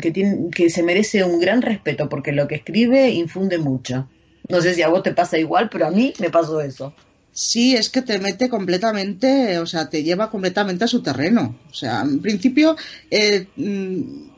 [0.00, 4.08] que, tiene, que se merece un gran respeto porque lo que escribe infunde mucho.
[4.48, 6.94] No sé si a vos te pasa igual, pero a mí me pasó eso.
[7.32, 11.58] Sí, es que te mete completamente, o sea, te lleva completamente a su terreno.
[11.70, 12.76] O sea, en principio,
[13.10, 14.35] eh, mm,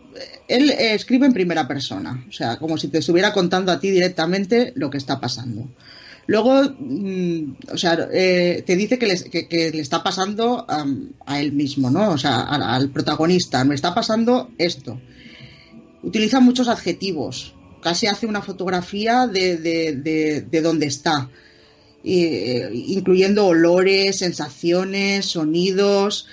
[0.48, 4.72] él escribe en primera persona, o sea, como si te estuviera contando a ti directamente
[4.76, 5.68] lo que está pasando.
[6.26, 11.90] Luego, mm, o sea, eh, te dice que le, le está pasando a él mismo,
[11.90, 12.10] ¿no?
[12.10, 15.00] O sea, al, protagonista, me está pasando esto
[16.02, 21.30] utiliza muchos adjetivos, casi hace una fotografía de, de, de, donde está,
[22.04, 26.26] eh, incluyendo olores, sensaciones, sonidos,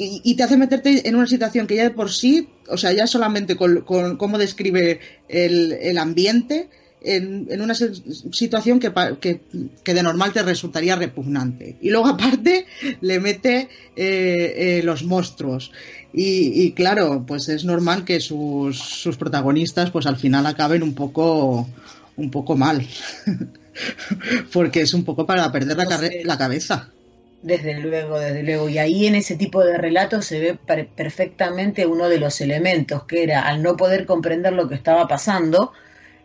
[0.00, 3.08] y, te hace meterte en una situación que ya de por sí, o sea, ya
[3.08, 6.68] solamente con, con cómo describe el, el ambiente,
[7.00, 11.76] en, una situación que, que, de normal te resultaría repugnante.
[11.80, 12.66] Y luego aparte
[13.00, 15.72] le mete eh, eh, los monstruos.
[16.12, 21.68] Y, claro, pues es normal que sus, sus, protagonistas pues al final acaben un poco,
[22.16, 22.86] un poco mal.
[24.52, 26.90] Porque es un poco para perder la, la cabeza.
[27.42, 28.68] Desde luego, desde luego.
[28.68, 30.54] Y ahí en ese tipo de relatos se ve
[30.96, 35.72] perfectamente uno de los elementos, que era al no poder comprender lo que estaba pasando,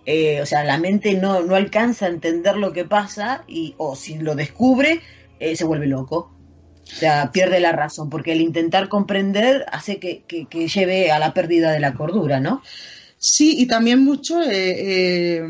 [0.05, 3.95] eh, o sea, la mente no, no alcanza a entender lo que pasa y, o
[3.95, 5.01] si lo descubre,
[5.39, 6.32] eh, se vuelve loco.
[6.84, 11.34] O sea, pierde la razón, porque el intentar comprender hace que, que, lleve a la
[11.34, 12.61] pérdida de la cordura, ¿no?
[13.18, 15.41] Sí, y también mucho eh,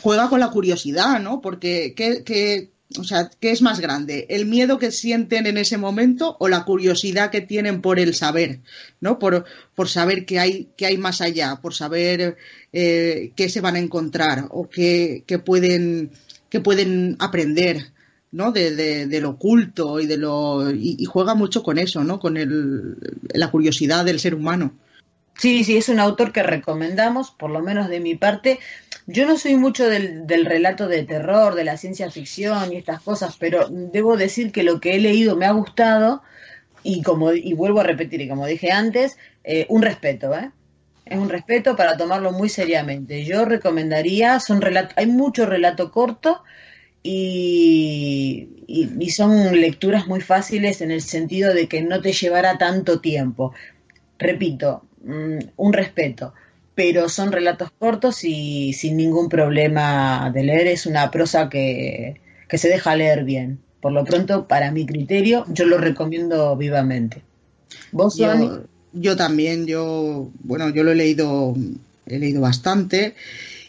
[0.00, 1.40] juega con la curiosidad, ¿no?
[1.40, 4.26] Porque ¿qué, o sea, ¿qué es más grande?
[4.28, 8.60] ¿El miedo que sienten en ese momento o la curiosidad que tienen por el saber,
[9.00, 9.18] ¿no?
[9.18, 12.36] Por, por saber qué hay, qué hay más allá, por saber
[12.72, 16.10] eh, qué se van a encontrar o qué, pueden,
[16.48, 17.92] qué pueden aprender,
[18.30, 18.52] ¿no?
[18.52, 20.70] De, lo oculto y de lo.
[20.70, 22.20] Y, juega mucho con eso, ¿no?
[22.20, 22.96] Con el,
[23.32, 24.72] la curiosidad del ser humano.
[25.36, 28.60] Sí, sí, es un autor que recomendamos, por lo menos de mi parte.
[29.06, 33.36] Yo no soy mucho del, relato de terror, de la ciencia ficción y estas cosas,
[33.38, 36.22] pero debo decir que lo que he leído me ha gustado
[36.82, 40.50] y como y vuelvo a repetir y como dije antes, eh, un respeto, ¿eh?
[41.04, 43.24] Es un respeto para tomarlo muy seriamente.
[43.24, 44.62] Yo recomendaría, son
[44.96, 46.42] hay mucho relato corto
[47.02, 53.00] y, y, son lecturas muy fáciles en el sentido de que no te llevará tanto
[53.00, 53.52] tiempo.
[54.18, 56.32] Repito, mm, un respeto
[56.74, 60.66] pero son relatos cortos y sin ningún problema de leer.
[60.66, 63.58] Es una prosa que, se deja leer bien.
[63.80, 67.22] Por lo pronto, para mi criterio, yo lo recomiendo vivamente.
[67.92, 71.54] ¿Vos, yo, yo también, yo, bueno, yo lo he leído,
[72.06, 73.14] he leído bastante.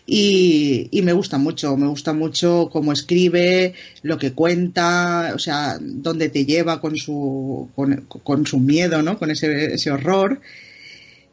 [0.08, 3.74] Y, y, me gusta mucho, me gusta mucho cómo escribe,
[4.04, 9.18] lo que cuenta, o sea, dónde te lleva con su, con, con su miedo, ¿no?
[9.18, 10.42] Con ese, ese horror.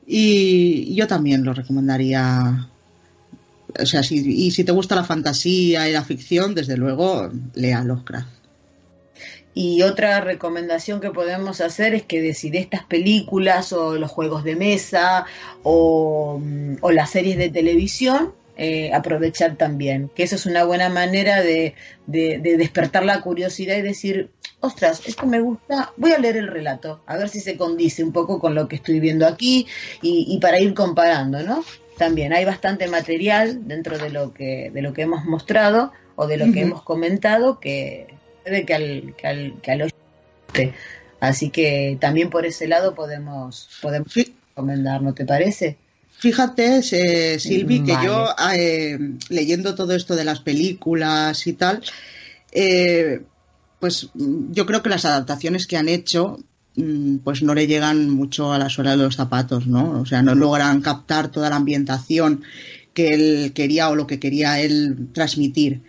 [0.06, 2.68] Y yo también lo recomendaría.
[3.80, 7.82] O sea, si, y si te gusta la fantasía y la ficción, desde luego, lea
[7.82, 8.28] Lovecraft.
[9.54, 14.56] Y otra recomendación que podemos hacer es que de estas películas o los juegos de
[14.56, 15.26] mesa
[15.62, 16.40] o,
[16.80, 21.74] o las series de televisión, eh, aprovechar también, que eso es una buena manera de,
[22.06, 24.30] de, despertar la curiosidad y decir,
[24.60, 28.12] ostras, esto me gusta, voy a leer el relato, a ver si se condice un
[28.12, 29.66] poco con lo que estoy viendo aquí
[30.02, 31.64] y, y para ir comparando, ¿no?
[31.98, 36.36] También hay bastante material dentro de lo que, de lo que hemos mostrado o de
[36.36, 38.08] lo que hemos comentado que,
[38.44, 39.92] de que al, que al, que al
[41.20, 45.76] Así que también por ese lado podemos, podemos recomendar, ¿no te parece?
[46.22, 48.96] Fíjate, eh, Silvi, que yo eh,
[49.28, 51.82] leyendo todo esto de las películas y tal,
[52.52, 53.22] eh,
[53.80, 56.38] pues yo creo que las adaptaciones que han hecho
[56.76, 60.00] mm, pues no le llegan mucho a la suela de los zapatos, ¿no?
[60.00, 62.44] O sea, no logran captar toda la ambientación
[62.94, 65.80] que él quería o lo que quería él transmitir.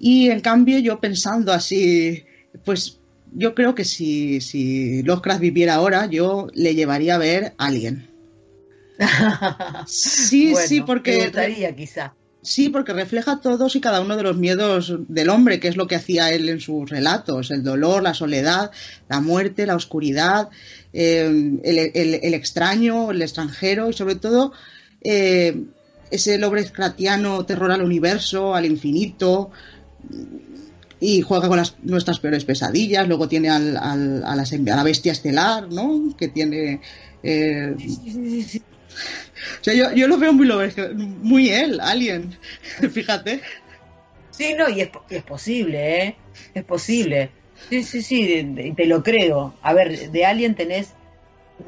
[0.00, 2.24] Y en cambio, yo pensando así,
[2.64, 2.98] pues
[3.32, 8.07] yo creo que si, si Lovecraft viviera ahora, yo le llevaría a ver Alien.
[9.86, 11.24] sí, sí, porque.
[11.24, 12.14] gustaría, quizá.
[12.40, 15.86] Sí, porque refleja todos y cada uno de los miedos del hombre, que es lo
[15.86, 18.70] que hacía él en sus relatos: el dolor, la soledad,
[19.08, 20.48] la muerte, la oscuridad,
[20.92, 21.26] eh,
[21.62, 24.52] el, extraño, el extranjero y, sobre todo,
[25.02, 25.64] eh,
[26.10, 29.50] ese Lovecraftiano terror al universo, al infinito,
[31.00, 33.06] y juega con las, nuestras peores pesadillas.
[33.08, 36.14] Luego tiene al, a, la bestia estelar, ¿no?
[36.16, 36.80] Que tiene.
[37.22, 37.74] Eh,
[39.60, 40.48] o sea, yo, yo, lo veo muy,
[40.96, 42.36] muy él, Alien,
[42.92, 43.40] fíjate.
[44.30, 46.16] Sí, no, y es, es posible, ¿eh?
[46.54, 47.30] Es posible.
[47.70, 49.54] Sí, sí, sí, te lo creo.
[49.62, 50.94] A ver, de Alien tenés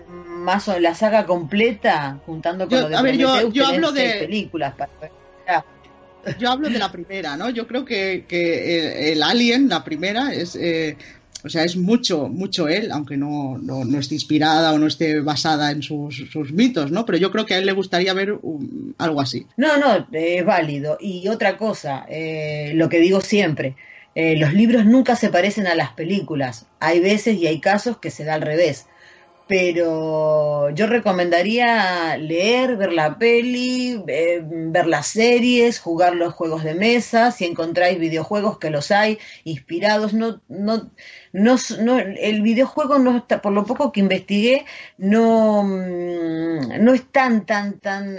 [0.06, 4.14] más o la saga completa, juntando con lo de A ver, yo, yo hablo de
[4.20, 4.74] películas.
[4.76, 4.90] Para
[6.38, 7.50] yo hablo de la primera, ¿no?
[7.50, 10.96] Yo creo que, que el, Alien, la primera, es, eh,
[11.44, 15.70] o sea, es mucho, mucho él, aunque no, no, esté inspirada o no esté basada
[15.70, 17.06] en sus, sus, mitos, ¿no?
[17.06, 18.38] Pero yo creo que a él le gustaría ver
[18.98, 19.46] algo así.
[19.56, 20.98] No, no, es válido.
[21.00, 23.76] Y otra cosa, eh, lo que digo siempre,
[24.14, 26.66] eh, los libros nunca se parecen a las películas.
[26.78, 28.86] Hay veces y hay casos que se da al revés
[29.50, 36.76] pero yo recomendaría leer, ver la peli, eh, ver las series, jugar los juegos de
[36.76, 40.92] mesa, si encontráis videojuegos que los hay inspirados, no, no,
[41.32, 44.64] no, no el videojuego no está, por lo poco que investigué,
[44.98, 48.16] no, mm, no es tan, tan, tan,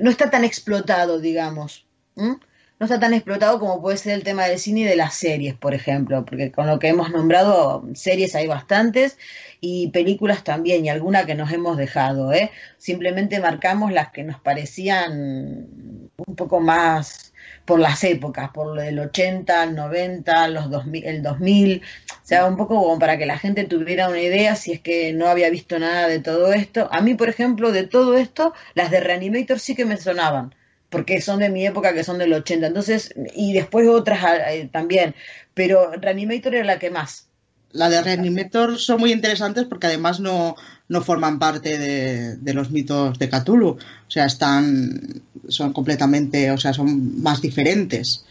[0.00, 1.86] no está tan explotado, digamos.
[2.16, 2.38] no
[2.80, 5.74] está tan explotado como puede ser el tema del cine y de las series, por
[5.74, 9.18] ejemplo, porque con lo que hemos nombrado, series hay bastantes
[9.60, 12.50] y películas también, y alguna que nos hemos dejado, ¿eh?
[12.78, 17.32] Simplemente marcamos las que nos parecían un poco más
[17.64, 22.56] por las épocas, por el 80, el 90, los 2000, el 2000, o sea, un
[22.56, 25.78] poco como para que la gente tuviera una idea si es que no había visto
[25.78, 26.88] nada de todo esto.
[26.92, 30.54] A mí, por ejemplo, de todo esto, las de Reanimator sí que me sonaban,
[30.90, 35.14] porque son de mi época, que son del 80, entonces, y después otras eh, también,
[35.54, 37.28] pero Reanimator era la que más
[37.74, 40.54] la de Reanimator son muy interesantes porque además no,
[40.88, 43.70] no forman parte de, los mitos de Cthulhu.
[43.70, 48.24] O sea, están, son completamente, o sea, son más diferentes.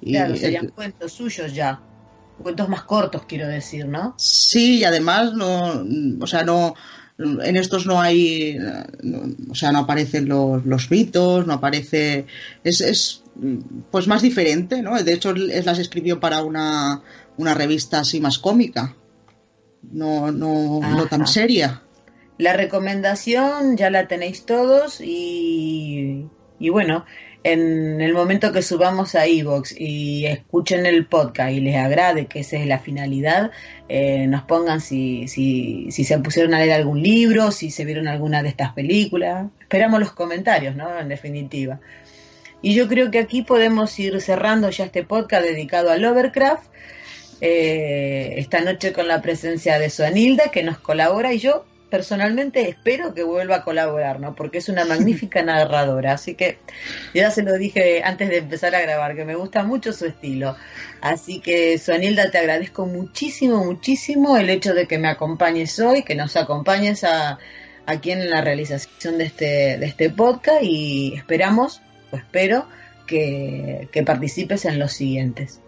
[0.00, 1.80] Claro, serían cuentos suyos ya.
[2.42, 4.14] Cuentos más cortos, quiero decir, ¿no?
[4.18, 5.84] Sí, y además no,
[6.20, 6.74] o sea, no,
[7.18, 8.58] en estos no hay,
[9.48, 12.26] o sea, no aparecen los, los mitos, no aparece,
[12.64, 13.22] es, es,
[13.90, 15.00] pues más diferente, ¿no?
[15.00, 17.02] De hecho, es las escribió para una
[17.36, 18.94] una revista así más cómica,
[19.82, 21.82] no, no, no tan seria.
[22.38, 26.26] La recomendación ya la tenéis todos y,
[26.58, 27.04] y bueno,
[27.44, 32.40] en el momento que subamos a Evox y escuchen el podcast y les agrade, que
[32.40, 33.50] esa es la finalidad,
[33.90, 38.08] eh, nos pongan si, si, si se pusieron a leer algún libro, si se vieron
[38.08, 39.48] alguna de estas películas.
[39.60, 40.98] Esperamos los comentarios, ¿no?
[40.98, 41.80] En definitiva.
[42.62, 46.64] Y yo creo que aquí podemos ir cerrando ya este podcast dedicado a Lovecraft.
[47.42, 53.14] Eh, esta noche con la presencia de Suanilda, que nos colabora, y yo personalmente espero
[53.14, 54.34] que vuelva a colaborar, ¿no?
[54.34, 56.14] Porque es una magnífica narradora.
[56.14, 56.58] Así que
[57.14, 60.56] ya se lo dije antes de empezar a grabar, que me gusta mucho su estilo.
[61.00, 66.16] Así que, Suanilda, te agradezco muchísimo, muchísimo el hecho de que me acompañes hoy, que
[66.16, 67.38] nos acompañes a,
[67.86, 71.80] aquí en la realización de este, de este podcast y esperamos,
[72.10, 72.66] o espero,
[73.06, 75.60] que, que participes en los siguientes.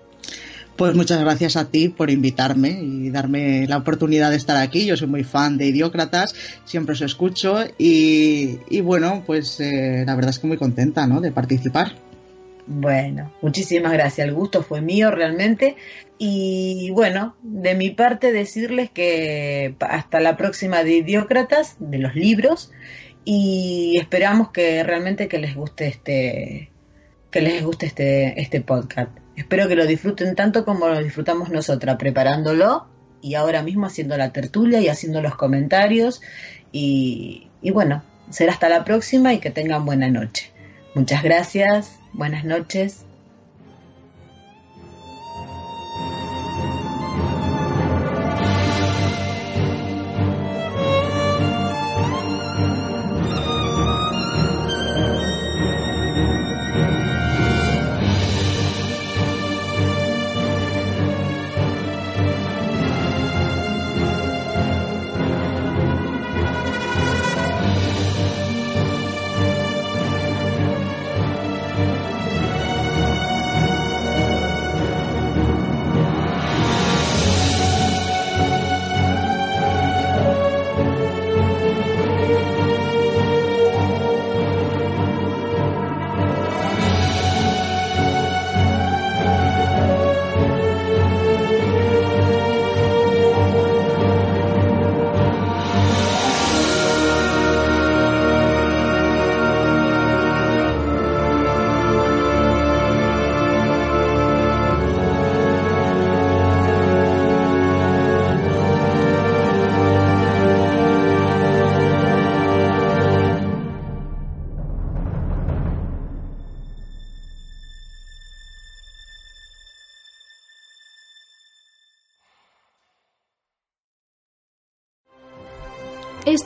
[0.76, 4.84] Pues muchas gracias a ti por invitarme y darme la oportunidad de estar aquí.
[4.84, 6.34] Yo soy muy fan de Idiócratas,
[6.66, 11.22] siempre os escucho y, bueno, pues eh, la verdad es que muy contenta ¿no?
[11.22, 11.92] de participar.
[12.66, 14.26] Bueno, muchísimas gracias.
[14.26, 15.76] El gusto fue mío realmente.
[16.18, 22.70] Y bueno, de mi parte decirles que hasta la próxima de Idiócratas, de los libros,
[23.24, 26.70] y esperamos que realmente que les guste este
[27.30, 29.25] que les guste este, este podcast.
[29.36, 32.86] Espero que lo disfruten tanto como lo disfrutamos nosotras, preparándolo
[33.20, 36.20] y ahora mismo haciendo la tertulia y haciendo los comentarios.
[36.72, 40.50] Y, y bueno, será hasta la próxima y que tengan buena noche.
[40.94, 43.05] Muchas gracias, buenas noches.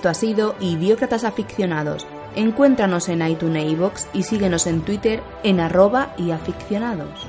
[0.01, 2.07] Esto ha sido Idiócratas Aficionados.
[2.35, 7.29] Encuéntranos en iTunes e iVoox y síguenos en Twitter en arroba y aficionados.